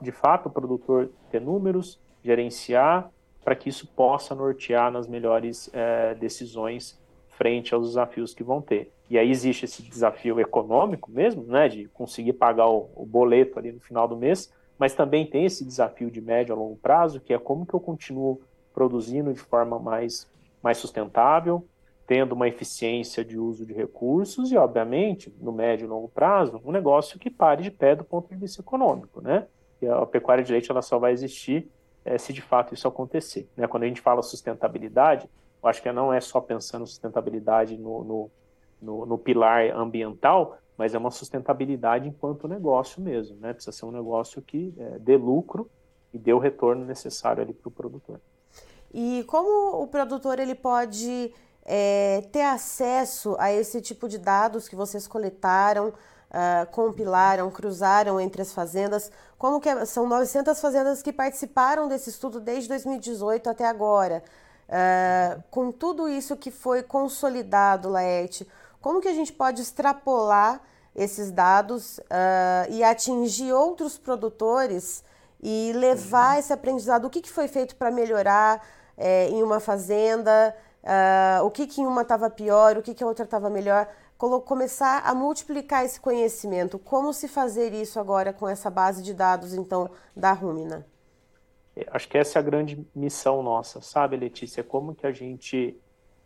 de 0.00 0.12
fato, 0.12 0.48
o 0.48 0.52
produtor 0.52 1.10
ter 1.30 1.40
números, 1.40 2.00
gerenciar, 2.22 3.10
para 3.44 3.56
que 3.56 3.68
isso 3.68 3.86
possa 3.88 4.34
nortear 4.34 4.90
nas 4.90 5.08
melhores 5.08 5.68
é, 5.72 6.14
decisões 6.14 7.00
frente 7.30 7.74
aos 7.74 7.88
desafios 7.88 8.32
que 8.32 8.44
vão 8.44 8.62
ter. 8.62 8.92
E 9.10 9.18
aí 9.18 9.30
existe 9.30 9.64
esse 9.64 9.82
desafio 9.82 10.38
econômico 10.38 11.10
mesmo, 11.10 11.42
né, 11.42 11.68
de 11.68 11.86
conseguir 11.88 12.34
pagar 12.34 12.68
o, 12.68 12.88
o 12.94 13.04
boleto 13.04 13.58
ali 13.58 13.72
no 13.72 13.80
final 13.80 14.06
do 14.06 14.16
mês, 14.16 14.52
mas 14.78 14.94
também 14.94 15.26
tem 15.26 15.44
esse 15.44 15.64
desafio 15.64 16.10
de 16.10 16.20
médio 16.20 16.54
a 16.54 16.58
longo 16.58 16.76
prazo, 16.76 17.20
que 17.20 17.32
é 17.34 17.38
como 17.38 17.66
que 17.66 17.74
eu 17.74 17.80
continuo 17.80 18.40
produzindo 18.72 19.32
de 19.32 19.40
forma 19.40 19.78
mais, 19.78 20.30
mais 20.62 20.78
sustentável, 20.78 21.66
tendo 22.06 22.32
uma 22.32 22.48
eficiência 22.48 23.24
de 23.24 23.38
uso 23.38 23.64
de 23.64 23.72
recursos 23.72 24.50
e, 24.50 24.56
obviamente, 24.56 25.34
no 25.40 25.52
médio 25.52 25.84
e 25.84 25.88
longo 25.88 26.08
prazo, 26.08 26.60
um 26.64 26.72
negócio 26.72 27.18
que 27.18 27.30
pare 27.30 27.62
de 27.62 27.70
pé 27.70 27.94
do 27.94 28.04
ponto 28.04 28.28
de 28.28 28.36
vista 28.36 28.60
econômico, 28.60 29.20
né? 29.20 29.46
E 29.80 29.86
a 29.86 30.04
pecuária 30.06 30.44
de 30.44 30.52
leite 30.52 30.70
ela 30.70 30.82
só 30.82 30.98
vai 30.98 31.12
existir 31.12 31.70
é, 32.04 32.18
se 32.18 32.32
de 32.32 32.42
fato 32.42 32.74
isso 32.74 32.86
acontecer. 32.86 33.48
Né? 33.56 33.66
Quando 33.66 33.84
a 33.84 33.86
gente 33.86 34.00
fala 34.00 34.22
sustentabilidade, 34.22 35.28
eu 35.62 35.68
acho 35.68 35.82
que 35.82 35.90
não 35.92 36.12
é 36.12 36.20
só 36.20 36.40
pensando 36.40 36.86
sustentabilidade 36.86 37.76
no, 37.76 38.04
no, 38.04 38.30
no, 38.80 39.06
no 39.06 39.18
pilar 39.18 39.70
ambiental, 39.76 40.58
mas 40.76 40.94
é 40.94 40.98
uma 40.98 41.10
sustentabilidade 41.10 42.08
enquanto 42.08 42.48
negócio 42.48 43.00
mesmo, 43.00 43.36
né? 43.38 43.52
Precisa 43.52 43.76
ser 43.76 43.84
um 43.84 43.92
negócio 43.92 44.42
que 44.42 44.74
é, 44.76 44.98
dê 44.98 45.16
lucro 45.16 45.70
e 46.12 46.18
dê 46.18 46.32
o 46.32 46.38
retorno 46.38 46.84
necessário 46.84 47.42
ali 47.42 47.52
para 47.52 47.68
o 47.68 47.72
produtor. 47.72 48.20
E 48.92 49.24
como 49.26 49.82
o 49.82 49.86
produtor 49.86 50.38
ele 50.38 50.54
pode 50.54 51.32
é, 51.64 52.24
ter 52.32 52.42
acesso 52.42 53.36
a 53.38 53.52
esse 53.52 53.80
tipo 53.80 54.08
de 54.08 54.18
dados 54.18 54.68
que 54.68 54.76
vocês 54.76 55.06
coletaram, 55.06 55.88
uh, 55.88 56.66
compilaram, 56.70 57.50
cruzaram 57.50 58.20
entre 58.20 58.42
as 58.42 58.52
fazendas. 58.52 59.10
Como 59.38 59.60
que 59.60 59.68
é, 59.68 59.84
são 59.84 60.08
900 60.08 60.60
fazendas 60.60 61.02
que 61.02 61.12
participaram 61.12 61.88
desse 61.88 62.10
estudo 62.10 62.40
desde 62.40 62.68
2018 62.68 63.50
até 63.50 63.66
agora. 63.66 64.22
Uh, 64.68 65.42
com 65.50 65.70
tudo 65.70 66.08
isso 66.08 66.36
que 66.36 66.50
foi 66.50 66.82
consolidado, 66.82 67.88
Laerte, 67.88 68.48
como 68.80 69.00
que 69.00 69.08
a 69.08 69.14
gente 69.14 69.32
pode 69.32 69.60
extrapolar 69.60 70.60
esses 70.94 71.30
dados 71.30 71.98
uh, 71.98 72.70
e 72.70 72.82
atingir 72.82 73.52
outros 73.52 73.96
produtores 73.96 75.04
e 75.42 75.72
levar 75.74 76.34
uhum. 76.34 76.38
esse 76.38 76.52
aprendizado? 76.52 77.04
O 77.04 77.10
que, 77.10 77.20
que 77.20 77.30
foi 77.30 77.48
feito 77.48 77.76
para 77.76 77.90
melhorar 77.90 78.64
é, 78.96 79.28
em 79.28 79.42
uma 79.42 79.60
fazenda? 79.60 80.54
Uh, 80.82 81.44
o 81.44 81.50
que, 81.50 81.66
que 81.66 81.80
em 81.80 81.86
uma 81.86 82.02
estava 82.02 82.28
pior, 82.30 82.76
o 82.76 82.82
que, 82.82 82.94
que 82.94 83.02
a 83.02 83.06
outra 83.06 83.24
estava 83.24 83.48
melhor, 83.48 83.88
começar 84.44 85.02
a 85.04 85.14
multiplicar 85.14 85.84
esse 85.84 86.00
conhecimento. 86.00 86.78
Como 86.78 87.12
se 87.12 87.26
fazer 87.26 87.72
isso 87.72 87.98
agora 87.98 88.32
com 88.32 88.48
essa 88.48 88.70
base 88.70 89.02
de 89.02 89.12
dados, 89.12 89.52
então, 89.52 89.90
da 90.16 90.32
Rumina? 90.32 90.86
É, 91.74 91.86
acho 91.90 92.08
que 92.08 92.16
essa 92.16 92.38
é 92.38 92.40
a 92.40 92.42
grande 92.42 92.86
missão 92.94 93.42
nossa, 93.42 93.80
sabe, 93.80 94.16
Letícia? 94.16 94.62
Como 94.62 94.94
que 94.94 95.06
a 95.06 95.12
gente 95.12 95.76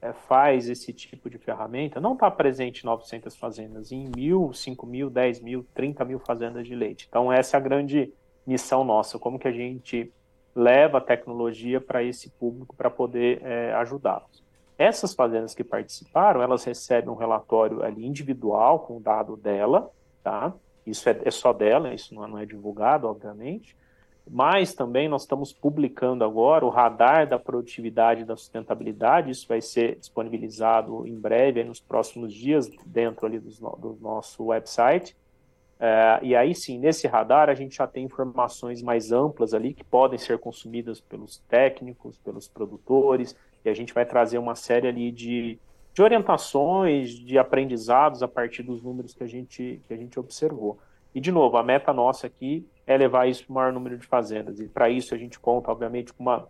é, 0.02 0.12
faz 0.12 0.68
esse 0.68 0.92
tipo 0.92 1.30
de 1.30 1.38
ferramenta? 1.38 2.00
Não 2.00 2.12
está 2.12 2.30
presente 2.30 2.82
em 2.82 2.86
900 2.86 3.34
fazendas, 3.36 3.90
em 3.90 4.10
mil, 4.14 4.52
cinco 4.52 4.86
mil, 4.86 5.08
dez 5.08 5.40
mil, 5.40 5.66
trinta 5.75 6.04
mil 6.04 6.18
fazendas 6.18 6.66
de 6.66 6.75
leite. 6.75 7.06
Então, 7.08 7.32
essa 7.32 7.56
é 7.56 7.58
a 7.58 7.62
grande 7.62 8.12
missão 8.46 8.84
nossa. 8.84 9.18
Como 9.18 9.38
que 9.38 9.48
a 9.48 9.52
gente 9.52 10.12
leva 10.54 10.98
a 10.98 11.00
tecnologia 11.00 11.80
para 11.80 12.02
esse 12.02 12.30
público 12.30 12.75
para 12.76 12.90
poder 12.90 13.40
é, 13.42 13.72
ajudá-los? 13.75 14.45
Essas 14.78 15.14
fazendas 15.14 15.54
que 15.54 15.64
participaram, 15.64 16.42
elas 16.42 16.64
recebem 16.64 17.11
um 17.11 17.16
relatório 17.16 17.83
ali 17.83 18.06
individual 18.06 18.80
com 18.80 18.99
o 18.99 19.00
dado 19.00 19.37
dela, 19.37 19.90
tá? 20.23 20.52
Isso 20.87 21.09
é, 21.09 21.18
é 21.25 21.30
só 21.30 21.52
dela, 21.52 21.95
isso 21.95 22.14
não, 22.14 22.28
não 22.28 22.38
é 22.38 22.45
divulgado, 22.45 23.09
obviamente. 23.09 23.76
Mas 24.28 24.75
também 24.75 25.09
nós 25.09 25.23
estamos 25.23 25.52
publicando 25.52 26.25
agora 26.25 26.64
o 26.64 26.68
radar 26.68 27.28
da 27.28 27.38
produtividade 27.38 28.23
e 28.23 28.25
da 28.25 28.37
sustentabilidade. 28.37 29.30
Isso 29.30 29.47
vai 29.47 29.61
ser 29.61 29.97
disponibilizado 29.97 31.06
em 31.06 31.14
breve, 31.14 31.62
nos 31.62 31.80
próximos 31.80 32.33
dias, 32.33 32.68
dentro 32.85 33.25
ali 33.25 33.38
do, 33.38 33.50
do 33.76 33.99
nosso 34.00 34.47
website. 34.47 35.16
É, 35.78 36.18
e 36.23 36.35
aí 36.35 36.54
sim, 36.54 36.78
nesse 36.78 37.06
radar 37.06 37.50
a 37.50 37.54
gente 37.54 37.76
já 37.76 37.87
tem 37.87 38.04
informações 38.04 38.83
mais 38.83 39.12
amplas 39.12 39.52
ali 39.52 39.75
que 39.75 39.85
podem 39.85 40.18
ser 40.18 40.38
consumidas 40.38 41.00
pelos 41.00 41.38
técnicos, 41.49 42.18
pelos 42.18 42.49
produtores, 42.49 43.37
e 43.66 43.68
a 43.68 43.75
gente 43.75 43.92
vai 43.92 44.06
trazer 44.06 44.38
uma 44.38 44.54
série 44.54 44.87
ali 44.87 45.11
de, 45.11 45.58
de 45.92 46.02
orientações, 46.02 47.11
de 47.11 47.37
aprendizados 47.37 48.23
a 48.23 48.28
partir 48.28 48.62
dos 48.62 48.80
números 48.80 49.12
que 49.12 49.25
a 49.25 49.26
gente, 49.26 49.82
que 49.87 49.92
a 49.92 49.96
gente 49.96 50.18
observou. 50.20 50.78
E, 51.12 51.20
de 51.20 51.32
novo, 51.32 51.56
a 51.56 51.64
meta 51.64 51.92
nossa 51.92 52.28
aqui 52.28 52.64
é 52.87 52.96
levar 52.96 53.28
isso 53.28 53.44
para 53.44 53.50
o 53.50 53.54
maior 53.54 53.73
número 53.73 53.99
de 53.99 54.06
fazendas. 54.06 54.61
E, 54.61 54.68
para 54.68 54.88
isso, 54.88 55.14
a 55.14 55.18
gente 55.18 55.40
conta, 55.40 55.70
obviamente, 55.73 56.12
com 56.12 56.23
uma 56.23 56.46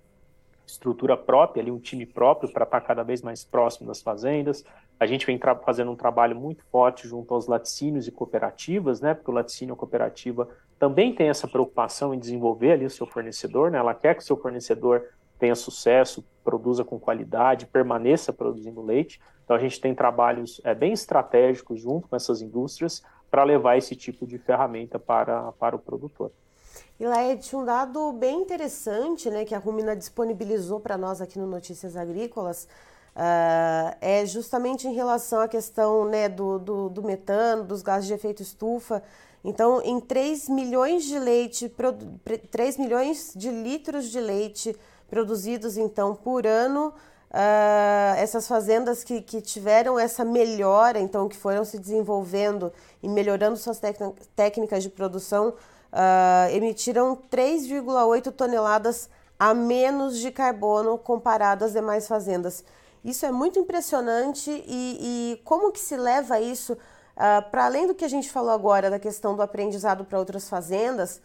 estrutura 0.67 1.17
própria, 1.17 1.63
ali, 1.63 1.71
um 1.71 1.79
time 1.79 2.05
próprio 2.05 2.53
para 2.53 2.65
estar 2.65 2.81
cada 2.83 3.03
vez 3.03 3.23
mais 3.23 3.45
próximo 3.45 3.87
das 3.87 4.03
fazendas. 4.03 4.65
A 5.01 5.07
gente 5.07 5.25
vem 5.25 5.41
fazendo 5.65 5.91
um 5.91 5.97
trabalho 5.97 6.37
muito 6.37 6.65
forte 6.67 7.09
junto 7.09 7.33
aos 7.33 7.47
laticínios 7.47 8.07
e 8.07 8.13
cooperativas, 8.13 9.01
né? 9.01 9.15
Porque 9.15 9.31
o 9.31 9.35
laticínio 9.35 9.75
a 9.75 9.77
cooperativa 9.77 10.49
também 10.79 11.15
tem 11.15 11.29
essa 11.29 11.49
preocupação 11.49 12.13
em 12.13 12.19
desenvolver 12.19 12.73
ali 12.73 12.85
o 12.85 12.91
seu 12.91 13.07
fornecedor, 13.07 13.71
né? 13.71 13.79
Ela 13.79 13.95
quer 13.95 14.15
que 14.15 14.23
o 14.23 14.27
seu 14.27 14.37
fornecedor 14.37 15.03
tenha 15.39 15.55
sucesso, 15.55 16.25
produza 16.45 16.85
com 16.85 16.99
qualidade, 16.99 17.67
permaneça 17.67 18.33
produzindo 18.33 18.83
leite. 18.83 19.21
Então 19.45 19.57
a 19.57 19.59
gente 19.59 19.81
tem 19.81 19.95
trabalhos 19.95 20.61
é, 20.65 20.75
bem 20.75 20.93
estratégicos 20.93 21.81
junto 21.81 22.09
com 22.09 22.17
essas 22.17 22.41
indústrias 22.41 23.03
para 23.31 23.45
levar 23.45 23.77
esse 23.77 23.95
tipo 23.95 24.27
de 24.27 24.39
ferramenta 24.39 24.99
para, 24.99 25.53
para 25.53 25.77
o 25.77 25.79
produtor. 25.79 26.31
E 26.99 27.07
Laed, 27.07 27.55
um 27.55 27.65
dado 27.65 28.13
bem 28.13 28.41
interessante 28.41 29.29
né, 29.29 29.45
que 29.45 29.55
a 29.55 29.59
Rumina 29.59 29.95
disponibilizou 29.95 30.81
para 30.81 30.97
nós 30.97 31.21
aqui 31.21 31.39
no 31.39 31.47
Notícias 31.47 31.97
Agrícolas 31.97 32.67
uh, 33.15 33.97
é 34.01 34.25
justamente 34.25 34.87
em 34.87 34.95
relação 34.95 35.41
à 35.41 35.49
questão 35.49 36.07
né, 36.07 36.29
do, 36.29 36.59
do, 36.59 36.89
do, 36.89 37.03
metano, 37.03 37.65
dos 37.65 37.83
gases 37.83 38.07
de 38.07 38.15
efeito 38.15 38.43
estufa. 38.43 39.03
Então, 39.45 39.81
em 39.83 40.01
3 40.01 40.49
milhões 40.49 41.05
de 41.05 41.19
leite, 41.19 41.73
3 42.51 42.79
milhões 42.79 43.33
de 43.37 43.51
litros 43.51 44.11
de 44.11 44.21
leite 44.21 44.77
produzidos 45.09 45.77
então 45.77 46.15
por 46.15 46.47
ano. 46.47 46.93
Uh, 47.29 48.17
essas 48.17 48.47
fazendas 48.47 49.03
que, 49.03 49.21
que 49.21 49.41
tiveram 49.41 49.99
essa 49.99 50.25
melhora, 50.25 50.99
então 50.99 51.29
que 51.29 51.37
foram 51.37 51.65
se 51.65 51.79
desenvolvendo 51.79 52.73
e 53.03 53.09
melhorando 53.09 53.57
suas 53.57 53.81
técnicas 54.35 54.83
de 54.83 54.89
produção, 54.89 55.49
uh, 55.49 56.51
emitiram 56.51 57.17
3,8 57.31 58.33
toneladas 58.33 59.11
a 59.39 59.53
menos 59.53 60.19
de 60.19 60.31
carbono 60.31 60.97
comparado 60.97 61.65
às 61.65 61.73
demais 61.73 62.09
fazendas. 62.09 62.65
Isso 63.05 63.27
é 63.27 63.31
muito 63.31 63.59
impressionante 63.59 64.51
e, 64.51 65.35
e 65.37 65.43
como 65.45 65.73
que 65.73 65.81
se 65.81 65.97
leva 65.97 66.41
isso 66.41 66.73
uh, 66.73 67.51
para 67.51 67.67
além 67.67 67.87
do 67.87 67.95
que 67.95 68.05
a 68.05 68.09
gente 68.09 68.31
falou 68.31 68.53
agora 68.53 68.89
da 68.89 68.99
questão 68.99 69.35
do 69.35 69.43
aprendizado 69.43 70.05
para 70.05 70.19
outras 70.19 70.49
fazendas, 70.49 71.21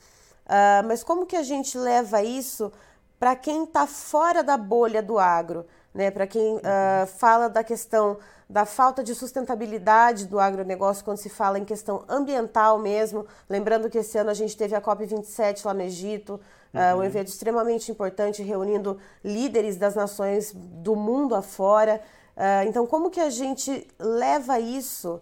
mas 0.86 1.02
como 1.02 1.26
que 1.26 1.38
a 1.38 1.44
gente 1.44 1.78
leva 1.78 2.22
isso 2.24 2.74
para 3.22 3.36
quem 3.36 3.66
está 3.66 3.86
fora 3.86 4.44
da 4.44 4.58
bolha 4.58 5.00
do 5.00 5.20
agro, 5.20 5.68
né? 5.94 6.10
para 6.10 6.26
quem 6.26 6.56
uh, 6.56 7.06
fala 7.20 7.48
da 7.48 7.64
questão 7.64 8.18
da 8.50 8.66
falta 8.66 9.04
de 9.04 9.14
sustentabilidade 9.14 10.26
do 10.26 10.40
agronegócio 10.40 11.06
quando 11.06 11.20
se 11.20 11.30
fala 11.30 11.60
em 11.60 11.64
questão 11.64 12.04
ambiental 12.10 12.80
mesmo. 12.80 13.28
Lembrando 13.48 13.92
que 13.92 14.00
esse 14.00 14.18
ano 14.18 14.32
a 14.32 14.34
gente 14.34 14.58
teve 14.58 14.74
a 14.74 14.82
COP27 14.82 15.64
lá 15.66 15.72
no 15.72 15.84
Egito, 15.84 16.40
uhum. 16.74 16.96
uh, 16.96 16.98
um 16.98 17.04
evento 17.04 17.28
extremamente 17.28 17.92
importante 17.92 18.42
reunindo 18.42 18.98
líderes 19.24 19.78
das 19.78 19.94
nações 19.94 20.52
do 20.56 20.96
mundo 20.96 21.36
afora. 21.36 22.02
Uh, 22.36 22.68
então, 22.68 22.88
como 22.88 23.12
que 23.12 23.20
a 23.20 23.30
gente 23.30 23.88
leva 24.00 24.60
isso 24.60 25.22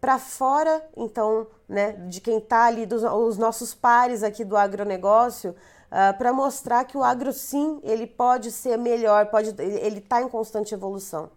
para 0.00 0.18
fora, 0.18 0.84
então, 0.96 1.46
né, 1.68 1.92
de 2.08 2.20
quem 2.20 2.38
está 2.38 2.64
ali, 2.64 2.86
dos 2.86 3.04
os 3.04 3.38
nossos 3.38 3.72
pares 3.72 4.24
aqui 4.24 4.44
do 4.44 4.56
agronegócio, 4.56 5.54
uh, 5.86 6.10
ah, 6.10 6.14
para 6.16 6.32
mostrar 6.32 6.84
que 6.84 6.96
o 6.96 7.02
agro 7.02 7.32
sim 7.32 7.80
ele 7.82 8.06
pode 8.06 8.50
ser 8.50 8.76
melhor, 8.76 9.26
pode 9.26 9.54
ele 9.60 9.98
está 9.98 10.22
em 10.22 10.28
constante 10.28 10.74
evolução. 10.74 11.30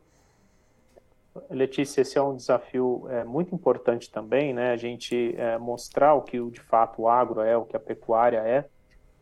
Letícia, 1.49 2.01
esse 2.01 2.17
é 2.17 2.21
um 2.21 2.35
desafio 2.35 3.05
é, 3.09 3.23
muito 3.23 3.53
importante 3.53 4.11
também, 4.11 4.53
né? 4.53 4.71
A 4.71 4.77
gente 4.77 5.35
é, 5.37 5.57
mostrar 5.57 6.13
o 6.13 6.21
que 6.21 6.39
de 6.49 6.61
fato 6.61 7.03
o 7.03 7.07
agro 7.07 7.41
é, 7.41 7.55
o 7.55 7.65
que 7.65 7.75
a 7.75 7.79
pecuária 7.79 8.39
é. 8.39 8.65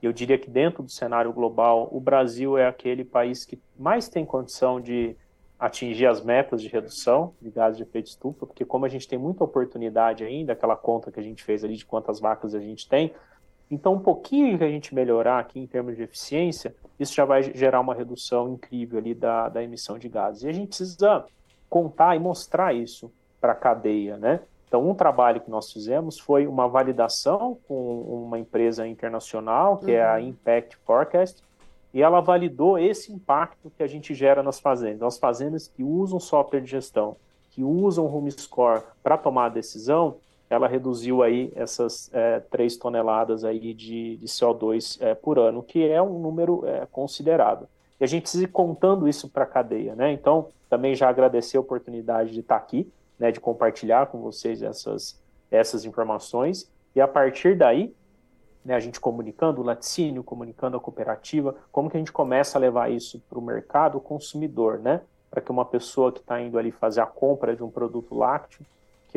Eu 0.01 0.13
diria 0.13 0.38
que 0.38 0.50
dentro 0.50 0.84
do 0.84 0.91
cenário 0.91 1.34
global, 1.34 1.89
o 1.91 2.00
Brasil 2.00 2.57
é 2.57 2.67
aquele 2.67 3.03
país 3.03 3.46
que 3.46 3.60
mais 3.77 4.07
tem 4.07 4.25
condição 4.25 4.79
de 4.79 5.15
atingir 5.60 6.05
as 6.05 6.24
metas 6.24 6.62
de 6.62 6.67
redução 6.67 7.34
de 7.41 7.50
gases 7.50 7.77
de 7.77 7.84
efeito 7.84 8.07
estufa, 8.07 8.46
porque 8.46 8.63
como 8.63 8.86
a 8.86 8.89
gente 8.89 9.07
tem 9.07 9.17
muita 9.17 9.43
oportunidade 9.43 10.24
ainda, 10.24 10.53
aquela 10.53 10.75
conta 10.75 11.12
que 11.12 11.19
a 11.19 11.24
gente 11.24 11.43
fez 11.43 11.63
ali 11.63 11.75
de 11.75 11.86
quantas 11.86 12.19
vacas 12.19 12.53
a 12.53 12.60
gente 12.60 12.88
tem, 12.88 13.12
então 13.70 13.94
um 13.94 14.00
pouquinho 14.00 14.58
que 14.58 14.64
a 14.64 14.70
gente 14.70 14.96
melhorar 14.96 15.40
aqui 15.40 15.60
em 15.60 15.68
termos 15.68 15.96
de 15.96 16.04
eficiência, 16.04 16.76
isso 17.00 17.14
já 17.14 17.26
vai 17.26 17.44
gerar 17.44 17.80
uma 17.80 17.94
redução 17.94 18.54
incrível 18.54 18.98
ali 18.98 19.14
da, 19.14 19.50
da 19.50 19.64
emissão 19.64 19.98
de 19.98 20.08
gases. 20.08 20.44
E 20.44 20.50
a 20.50 20.54
gente 20.54 20.70
precisa 20.70 21.26
contar 21.70 22.16
e 22.16 22.20
mostrar 22.20 22.74
isso 22.74 23.12
para 23.40 23.52
a 23.52 23.56
cadeia, 23.56 24.18
né? 24.18 24.40
Então, 24.68 24.88
um 24.88 24.94
trabalho 24.94 25.40
que 25.40 25.50
nós 25.50 25.72
fizemos 25.72 26.20
foi 26.20 26.46
uma 26.46 26.68
validação 26.68 27.58
com 27.68 28.02
uma 28.02 28.38
empresa 28.38 28.86
internacional, 28.86 29.78
que 29.78 29.92
uhum. 29.92 29.98
é 29.98 30.06
a 30.06 30.16
uhum. 30.16 30.28
Impact 30.28 30.78
Forecast, 30.86 31.42
e 31.94 32.02
ela 32.02 32.20
validou 32.20 32.78
esse 32.78 33.14
impacto 33.14 33.72
que 33.76 33.82
a 33.82 33.88
gente 33.88 34.14
gera 34.14 34.44
nas 34.44 34.60
fazendas. 34.60 35.04
As 35.04 35.18
fazendas 35.18 35.68
que 35.70 35.84
usam 35.84 36.20
software 36.20 36.60
de 36.60 36.70
gestão, 36.70 37.16
que 37.52 37.64
usam 37.64 38.06
o 38.06 38.14
Home 38.14 38.30
Score 38.32 38.84
para 39.02 39.18
tomar 39.18 39.46
a 39.46 39.50
decisão, 39.50 40.18
ela 40.50 40.68
reduziu 40.68 41.22
aí 41.22 41.51
essas 41.56 42.10
é, 42.13 42.39
3 42.39 42.77
toneladas 42.77 43.44
aí 43.44 43.74
de, 43.74 44.18
de 44.18 44.25
CO2 44.25 44.98
é, 45.01 45.13
por 45.13 45.38
ano, 45.38 45.62
que 45.62 45.88
é 45.88 46.01
um 46.01 46.20
número 46.20 46.66
é, 46.66 46.86
considerável. 46.92 47.68
E 48.00 48.04
a 48.04 48.08
gente 48.08 48.24
precisa 48.24 48.44
ir 48.44 48.48
contando 48.48 49.08
isso 49.08 49.30
para 49.30 49.44
a 49.44 49.48
cadeia, 49.48 49.96
né? 49.96 50.12
Então, 50.12 50.50
também 50.70 50.96
já 50.96 51.10
agradecer 51.10 51.58
a 51.58 51.62
oportunidade 51.62 52.32
de 52.32 52.42
estar 52.42 52.56
aqui, 52.56 52.92
né, 53.18 53.32
de 53.32 53.39
compartilhar 53.39 54.08
com 54.08 54.22
vocês 54.22 54.62
essas, 54.62 55.20
essas 55.50 55.86
informações. 55.86 56.70
E 56.96 57.01
a 57.01 57.08
partir 57.08 57.58
daí, 57.58 57.94
né, 58.63 58.75
a 58.75 58.80
gente 58.80 59.00
comunicando 59.00 59.62
o 59.62 59.63
laticínio, 59.63 60.24
comunicando 60.24 60.77
a 60.77 60.80
cooperativa, 60.80 61.56
como 61.72 61.89
que 61.89 61.98
a 61.98 62.00
gente 62.00 62.12
começa 62.12 62.58
a 62.58 62.62
levar 62.62 62.92
isso 62.92 63.20
para 63.30 63.39
o 63.39 63.42
mercado 63.42 64.00
consumidor, 64.00 64.80
né? 64.80 65.01
Para 65.30 65.42
que 65.42 65.51
uma 65.51 65.66
pessoa 65.66 66.12
que 66.12 66.20
está 66.20 66.39
indo 66.39 66.58
ali 66.58 66.72
fazer 66.72 67.01
a 67.01 67.06
compra 67.06 67.56
de 67.56 67.63
um 67.63 67.70
produto 67.70 68.13
lácteo, 68.13 68.66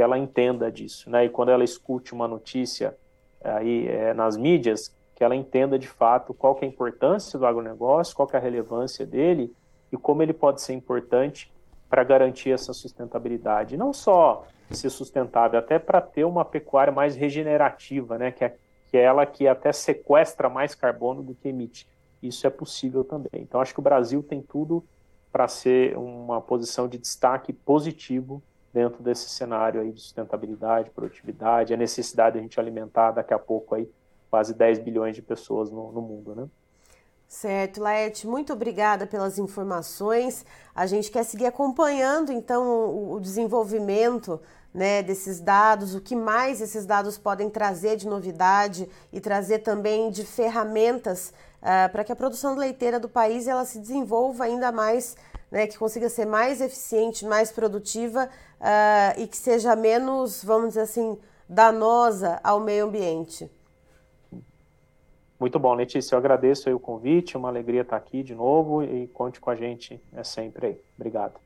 que 0.00 0.02
ela 0.02 0.16
entenda 0.16 0.72
disso, 0.72 1.10
né? 1.10 1.26
E 1.26 1.28
quando 1.28 1.50
ela 1.50 1.62
escute 1.62 2.14
uma 2.14 2.26
notícia 2.26 2.96
aí 3.44 3.86
é, 3.86 4.14
nas 4.14 4.34
mídias, 4.34 4.96
que 5.14 5.22
ela 5.22 5.36
entenda 5.36 5.78
de 5.78 5.86
fato 5.86 6.32
qual 6.32 6.54
que 6.54 6.64
é 6.64 6.68
a 6.68 6.70
importância 6.70 7.38
do 7.38 7.44
agronegócio, 7.44 8.16
qual 8.16 8.26
que 8.26 8.34
é 8.34 8.38
a 8.38 8.42
relevância 8.42 9.04
dele 9.04 9.54
e 9.92 9.98
como 9.98 10.22
ele 10.22 10.32
pode 10.32 10.62
ser 10.62 10.72
importante 10.72 11.52
para 11.86 12.02
garantir 12.02 12.50
essa 12.50 12.72
sustentabilidade. 12.72 13.76
Não 13.76 13.92
só 13.92 14.46
ser 14.70 14.88
sustentável, 14.88 15.58
até 15.58 15.78
para 15.78 16.00
ter 16.00 16.24
uma 16.24 16.46
pecuária 16.46 16.92
mais 16.92 17.14
regenerativa, 17.14 18.16
né? 18.16 18.32
Que 18.32 18.46
é, 18.46 18.56
que 18.90 18.96
é 18.96 19.02
ela 19.02 19.26
que 19.26 19.46
até 19.46 19.70
sequestra 19.70 20.48
mais 20.48 20.74
carbono 20.74 21.22
do 21.22 21.34
que 21.34 21.48
emite. 21.48 21.86
Isso 22.22 22.46
é 22.46 22.50
possível 22.50 23.04
também. 23.04 23.42
Então, 23.42 23.60
acho 23.60 23.74
que 23.74 23.80
o 23.80 23.82
Brasil 23.82 24.22
tem 24.22 24.40
tudo 24.40 24.82
para 25.30 25.46
ser 25.46 25.94
uma 25.98 26.40
posição 26.40 26.88
de 26.88 26.96
destaque 26.96 27.52
positivo 27.52 28.42
dentro 28.72 29.02
desse 29.02 29.28
cenário 29.28 29.80
aí 29.80 29.92
de 29.92 30.00
sustentabilidade, 30.00 30.90
produtividade, 30.90 31.74
a 31.74 31.76
necessidade 31.76 32.34
de 32.34 32.38
a 32.38 32.42
gente 32.42 32.60
alimentar 32.60 33.12
daqui 33.12 33.34
a 33.34 33.38
pouco 33.38 33.74
aí 33.74 33.90
quase 34.30 34.54
10 34.54 34.78
bilhões 34.78 35.16
de 35.16 35.22
pessoas 35.22 35.70
no, 35.70 35.90
no 35.90 36.00
mundo, 36.00 36.34
né? 36.34 36.48
Certo, 37.26 37.80
Laerte, 37.80 38.26
muito 38.26 38.52
obrigada 38.52 39.06
pelas 39.06 39.38
informações. 39.38 40.44
A 40.74 40.84
gente 40.86 41.10
quer 41.12 41.24
seguir 41.24 41.46
acompanhando 41.46 42.32
então 42.32 42.66
o, 42.66 43.14
o 43.14 43.20
desenvolvimento 43.20 44.40
né, 44.74 45.02
desses 45.02 45.40
dados, 45.40 45.94
o 45.94 46.00
que 46.00 46.16
mais 46.16 46.60
esses 46.60 46.86
dados 46.86 47.18
podem 47.18 47.50
trazer 47.50 47.96
de 47.96 48.06
novidade 48.06 48.88
e 49.12 49.20
trazer 49.20 49.60
também 49.60 50.10
de 50.10 50.24
ferramentas 50.24 51.32
uh, 51.60 51.90
para 51.90 52.04
que 52.04 52.12
a 52.12 52.16
produção 52.16 52.56
leiteira 52.56 52.98
do 52.98 53.08
país 53.08 53.48
ela 53.48 53.64
se 53.64 53.78
desenvolva 53.78 54.44
ainda 54.44 54.70
mais, 54.70 55.16
né, 55.50 55.66
que 55.66 55.78
consiga 55.78 56.08
ser 56.08 56.26
mais 56.26 56.60
eficiente, 56.60 57.24
mais 57.24 57.50
produtiva 57.50 58.28
uh, 58.60 59.20
e 59.20 59.26
que 59.26 59.36
seja 59.36 59.74
menos, 59.74 60.44
vamos 60.44 60.68
dizer 60.68 60.82
assim, 60.82 61.18
danosa 61.48 62.40
ao 62.44 62.60
meio 62.60 62.86
ambiente. 62.86 63.50
Muito 65.38 65.58
bom, 65.58 65.72
Letícia. 65.74 66.14
Eu 66.14 66.18
agradeço 66.18 66.70
o 66.70 66.78
convite, 66.78 67.36
uma 67.36 67.48
alegria 67.48 67.80
estar 67.80 67.96
aqui 67.96 68.22
de 68.22 68.34
novo 68.34 68.82
e 68.84 69.08
conte 69.08 69.40
com 69.40 69.48
a 69.48 69.56
gente 69.56 70.00
é 70.12 70.22
sempre 70.22 70.66
aí. 70.66 70.80
Obrigado. 70.96 71.40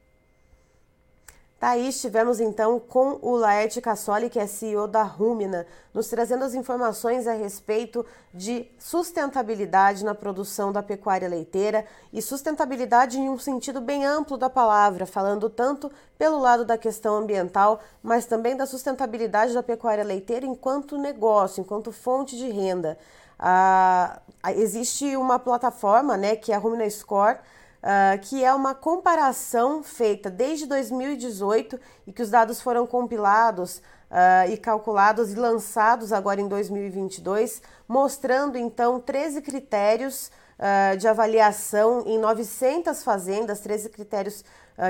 Tá 1.64 1.70
aí, 1.70 1.88
estivemos 1.88 2.40
então 2.40 2.78
com 2.78 3.18
o 3.22 3.36
Laerte 3.36 3.80
Cassoli, 3.80 4.28
que 4.28 4.38
é 4.38 4.46
CEO 4.46 4.86
da 4.86 5.02
Rumina, 5.02 5.66
nos 5.94 6.08
trazendo 6.08 6.44
as 6.44 6.52
informações 6.52 7.26
a 7.26 7.32
respeito 7.32 8.04
de 8.34 8.70
sustentabilidade 8.78 10.04
na 10.04 10.14
produção 10.14 10.70
da 10.70 10.82
pecuária 10.82 11.26
leiteira 11.26 11.86
e 12.12 12.20
sustentabilidade 12.20 13.18
em 13.18 13.30
um 13.30 13.38
sentido 13.38 13.80
bem 13.80 14.04
amplo 14.04 14.36
da 14.36 14.50
palavra, 14.50 15.06
falando 15.06 15.48
tanto 15.48 15.90
pelo 16.18 16.38
lado 16.38 16.66
da 16.66 16.76
questão 16.76 17.16
ambiental, 17.16 17.80
mas 18.02 18.26
também 18.26 18.54
da 18.54 18.66
sustentabilidade 18.66 19.54
da 19.54 19.62
pecuária 19.62 20.04
leiteira 20.04 20.44
enquanto 20.44 20.98
negócio, 20.98 21.62
enquanto 21.62 21.90
fonte 21.90 22.36
de 22.36 22.50
renda. 22.50 22.98
Ah, 23.38 24.20
existe 24.54 25.16
uma 25.16 25.38
plataforma, 25.38 26.14
né, 26.14 26.36
que 26.36 26.52
é 26.52 26.56
a 26.56 26.58
Rumina 26.58 26.88
Score, 26.90 27.38
ah, 27.86 28.16
que 28.16 28.42
é 28.42 28.54
uma 28.54 28.74
comparação 28.74 29.82
feita 29.82 30.30
desde 30.30 30.64
2018 30.64 31.78
e 32.06 32.14
que 32.14 32.22
os 32.22 32.30
dados 32.30 32.58
foram 32.62 32.86
compilados 32.86 33.82
uh, 34.10 34.50
e 34.50 34.56
calculados 34.56 35.34
e 35.34 35.34
lançados 35.34 36.10
agora 36.10 36.40
em 36.40 36.48
2022, 36.48 37.60
mostrando 37.86 38.56
então 38.56 38.98
13 38.98 39.42
critérios 39.42 40.30
uh, 40.58 40.96
de 40.96 41.06
avaliação 41.06 42.04
em 42.06 42.18
900 42.18 43.04
fazendas, 43.04 43.60
13 43.60 43.90
critérios 43.90 44.42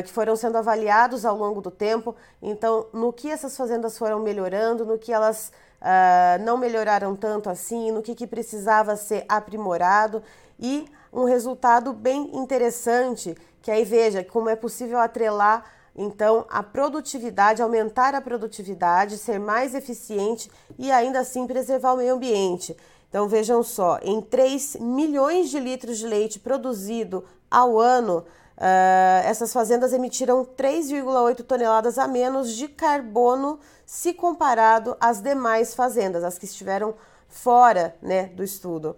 que 0.02 0.11
foram 0.11 0.35
sendo 0.35 0.57
avaliados 0.57 1.26
ao 1.26 1.37
longo 1.37 1.61
do 1.61 1.70
tempo. 1.70 2.16
Então, 2.40 2.87
no 2.90 3.12
que 3.12 3.30
essas 3.30 3.54
fazendas 3.54 3.98
foram 3.98 4.18
melhorando, 4.18 4.87
no 4.87 4.96
que 4.96 5.12
elas 5.12 5.52
uh, 5.85 6.42
não 6.42 6.57
melhoraram 6.57 7.14
tanto 7.14 7.50
assim, 7.50 7.92
no 7.92 8.00
que, 8.00 8.14
que 8.14 8.26
precisava 8.26 8.96
ser 8.96 9.26
aprimorado 9.28 10.22
e 10.58 10.86
um 11.12 11.24
resultado 11.24 11.92
bem 11.92 12.36
interessante, 12.36 13.36
que 13.62 13.70
aí 13.70 13.84
veja 13.84 14.24
como 14.24 14.48
é 14.48 14.56
possível 14.56 14.98
atrelar 14.98 15.64
então 15.96 16.44
a 16.50 16.62
produtividade, 16.62 17.62
aumentar 17.62 18.14
a 18.14 18.20
produtividade, 18.20 19.16
ser 19.16 19.38
mais 19.38 19.74
eficiente 19.74 20.50
e 20.76 20.90
ainda 20.90 21.20
assim 21.20 21.46
preservar 21.46 21.94
o 21.94 21.98
meio 21.98 22.14
ambiente. 22.14 22.76
Então 23.08 23.28
vejam 23.28 23.62
só, 23.62 24.00
em 24.02 24.20
3 24.20 24.76
milhões 24.80 25.50
de 25.50 25.60
litros 25.60 25.98
de 25.98 26.06
leite 26.06 26.40
produzido 26.40 27.24
ao 27.50 27.78
ano, 27.78 28.24
Uh, 28.56 29.26
essas 29.26 29.52
fazendas 29.52 29.92
emitiram 29.92 30.44
3,8 30.44 31.42
toneladas 31.42 31.98
a 31.98 32.06
menos 32.06 32.52
de 32.52 32.68
carbono 32.68 33.58
se 33.84 34.14
comparado 34.14 34.96
às 35.00 35.20
demais 35.20 35.74
fazendas, 35.74 36.22
as 36.22 36.38
que 36.38 36.44
estiveram 36.44 36.94
fora 37.28 37.96
né, 38.00 38.26
do 38.26 38.44
estudo. 38.44 38.94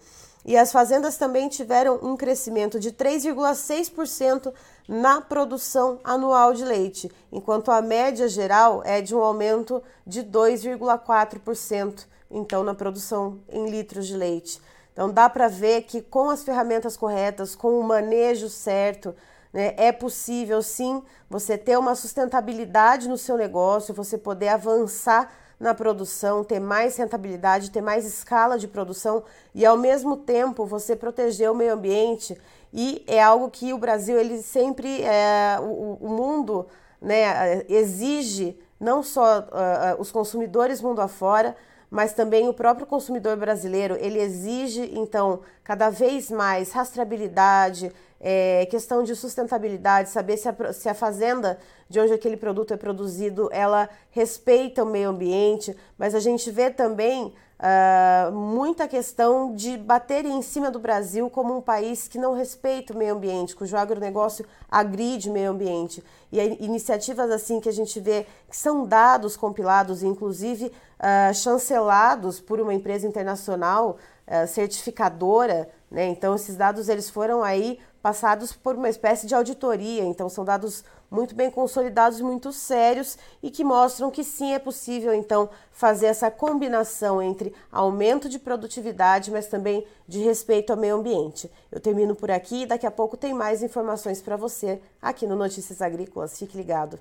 E 0.46 0.56
as 0.56 0.70
fazendas 0.70 1.16
também 1.16 1.48
tiveram 1.48 1.98
um 2.00 2.16
crescimento 2.16 2.78
de 2.78 2.92
3,6% 2.92 4.54
na 4.88 5.20
produção 5.20 5.98
anual 6.04 6.54
de 6.54 6.64
leite, 6.64 7.10
enquanto 7.32 7.72
a 7.72 7.82
média 7.82 8.28
geral 8.28 8.80
é 8.84 9.02
de 9.02 9.12
um 9.12 9.20
aumento 9.20 9.82
de 10.06 10.22
2,4%, 10.22 12.06
então 12.30 12.62
na 12.62 12.74
produção 12.74 13.40
em 13.48 13.68
litros 13.68 14.06
de 14.06 14.16
leite. 14.16 14.62
Então 14.92 15.10
dá 15.10 15.28
para 15.28 15.48
ver 15.48 15.82
que 15.82 16.00
com 16.00 16.30
as 16.30 16.44
ferramentas 16.44 16.96
corretas, 16.96 17.56
com 17.56 17.80
o 17.80 17.82
manejo 17.82 18.48
certo, 18.48 19.16
né? 19.52 19.74
É 19.76 19.90
possível 19.90 20.62
sim 20.62 21.02
você 21.28 21.58
ter 21.58 21.76
uma 21.76 21.94
sustentabilidade 21.94 23.08
no 23.08 23.18
seu 23.18 23.36
negócio, 23.36 23.94
você 23.94 24.16
poder 24.16 24.48
avançar 24.48 25.32
na 25.58 25.74
produção, 25.74 26.44
ter 26.44 26.60
mais 26.60 26.96
rentabilidade, 26.96 27.70
ter 27.70 27.80
mais 27.80 28.04
escala 28.04 28.58
de 28.58 28.68
produção 28.68 29.24
e 29.54 29.64
ao 29.64 29.76
mesmo 29.76 30.16
tempo 30.16 30.66
você 30.66 30.94
proteger 30.94 31.50
o 31.50 31.54
meio 31.54 31.72
ambiente. 31.72 32.36
E 32.72 33.02
é 33.06 33.22
algo 33.22 33.50
que 33.50 33.72
o 33.72 33.78
Brasil 33.78 34.18
ele 34.18 34.42
sempre 34.42 35.02
é, 35.02 35.58
o, 35.60 35.98
o 36.00 36.08
mundo 36.08 36.66
né, 37.00 37.64
exige 37.68 38.58
não 38.78 39.02
só 39.02 39.40
uh, 39.40 40.00
os 40.00 40.12
consumidores 40.12 40.82
mundo 40.82 41.00
afora, 41.00 41.56
mas 41.90 42.12
também 42.12 42.48
o 42.48 42.54
próprio 42.54 42.86
consumidor 42.86 43.36
brasileiro, 43.36 43.96
ele 43.98 44.18
exige 44.18 44.90
então 44.94 45.40
cada 45.62 45.88
vez 45.88 46.30
mais 46.30 46.72
rastreabilidade, 46.72 47.92
é, 48.20 48.66
questão 48.70 49.02
de 49.02 49.14
sustentabilidade, 49.14 50.08
saber 50.10 50.36
se 50.36 50.48
a, 50.48 50.72
se 50.72 50.88
a 50.88 50.94
fazenda 50.94 51.58
de 51.88 52.00
onde 52.00 52.12
aquele 52.12 52.36
produto 52.36 52.74
é 52.74 52.76
produzido, 52.76 53.48
ela 53.52 53.88
respeita 54.10 54.82
o 54.82 54.86
meio 54.86 55.10
ambiente, 55.10 55.76
mas 55.98 56.14
a 56.14 56.20
gente 56.20 56.50
vê 56.50 56.70
também 56.70 57.34
uh, 57.56 58.32
muita 58.32 58.88
questão 58.88 59.54
de 59.54 59.76
bater 59.76 60.24
em 60.24 60.42
cima 60.42 60.70
do 60.70 60.78
Brasil 60.78 61.28
como 61.30 61.56
um 61.56 61.60
país 61.60 62.08
que 62.08 62.18
não 62.18 62.34
respeita 62.34 62.92
o 62.92 62.96
meio 62.96 63.14
ambiente, 63.14 63.54
cujo 63.54 63.76
agronegócio 63.76 64.46
agride 64.68 65.30
o 65.30 65.32
meio 65.32 65.50
ambiente. 65.50 66.02
E 66.32 66.40
iniciativas 66.64 67.30
assim 67.30 67.60
que 67.60 67.68
a 67.68 67.72
gente 67.72 67.98
vê 68.00 68.26
que 68.48 68.56
são 68.56 68.84
dados 68.84 69.36
compilados, 69.36 70.02
inclusive 70.02 70.66
uh, 70.66 71.34
chancelados 71.34 72.40
por 72.40 72.60
uma 72.60 72.74
empresa 72.74 73.06
internacional 73.06 73.96
uh, 74.26 74.46
certificadora, 74.46 75.68
né? 75.90 76.06
Então 76.06 76.34
esses 76.34 76.56
dados 76.56 76.88
eles 76.88 77.08
foram 77.08 77.42
aí 77.42 77.78
passados 78.06 78.52
por 78.52 78.76
uma 78.76 78.88
espécie 78.88 79.26
de 79.26 79.34
auditoria, 79.34 80.04
então 80.04 80.28
são 80.28 80.44
dados 80.44 80.84
muito 81.10 81.34
bem 81.34 81.50
consolidados, 81.50 82.20
muito 82.20 82.52
sérios 82.52 83.18
e 83.42 83.50
que 83.50 83.64
mostram 83.64 84.12
que 84.12 84.22
sim 84.22 84.54
é 84.54 84.60
possível 84.60 85.12
então 85.12 85.50
fazer 85.72 86.06
essa 86.06 86.30
combinação 86.30 87.20
entre 87.20 87.52
aumento 87.72 88.28
de 88.28 88.38
produtividade, 88.38 89.32
mas 89.32 89.48
também 89.48 89.84
de 90.06 90.20
respeito 90.20 90.70
ao 90.70 90.76
meio 90.76 90.94
ambiente. 90.94 91.50
Eu 91.72 91.80
termino 91.80 92.14
por 92.14 92.30
aqui 92.30 92.62
e 92.62 92.66
daqui 92.66 92.86
a 92.86 92.92
pouco 92.92 93.16
tem 93.16 93.34
mais 93.34 93.60
informações 93.60 94.22
para 94.22 94.36
você 94.36 94.80
aqui 95.02 95.26
no 95.26 95.34
Notícias 95.34 95.82
Agrícolas. 95.82 96.38
Fique 96.38 96.56
ligado. 96.56 97.00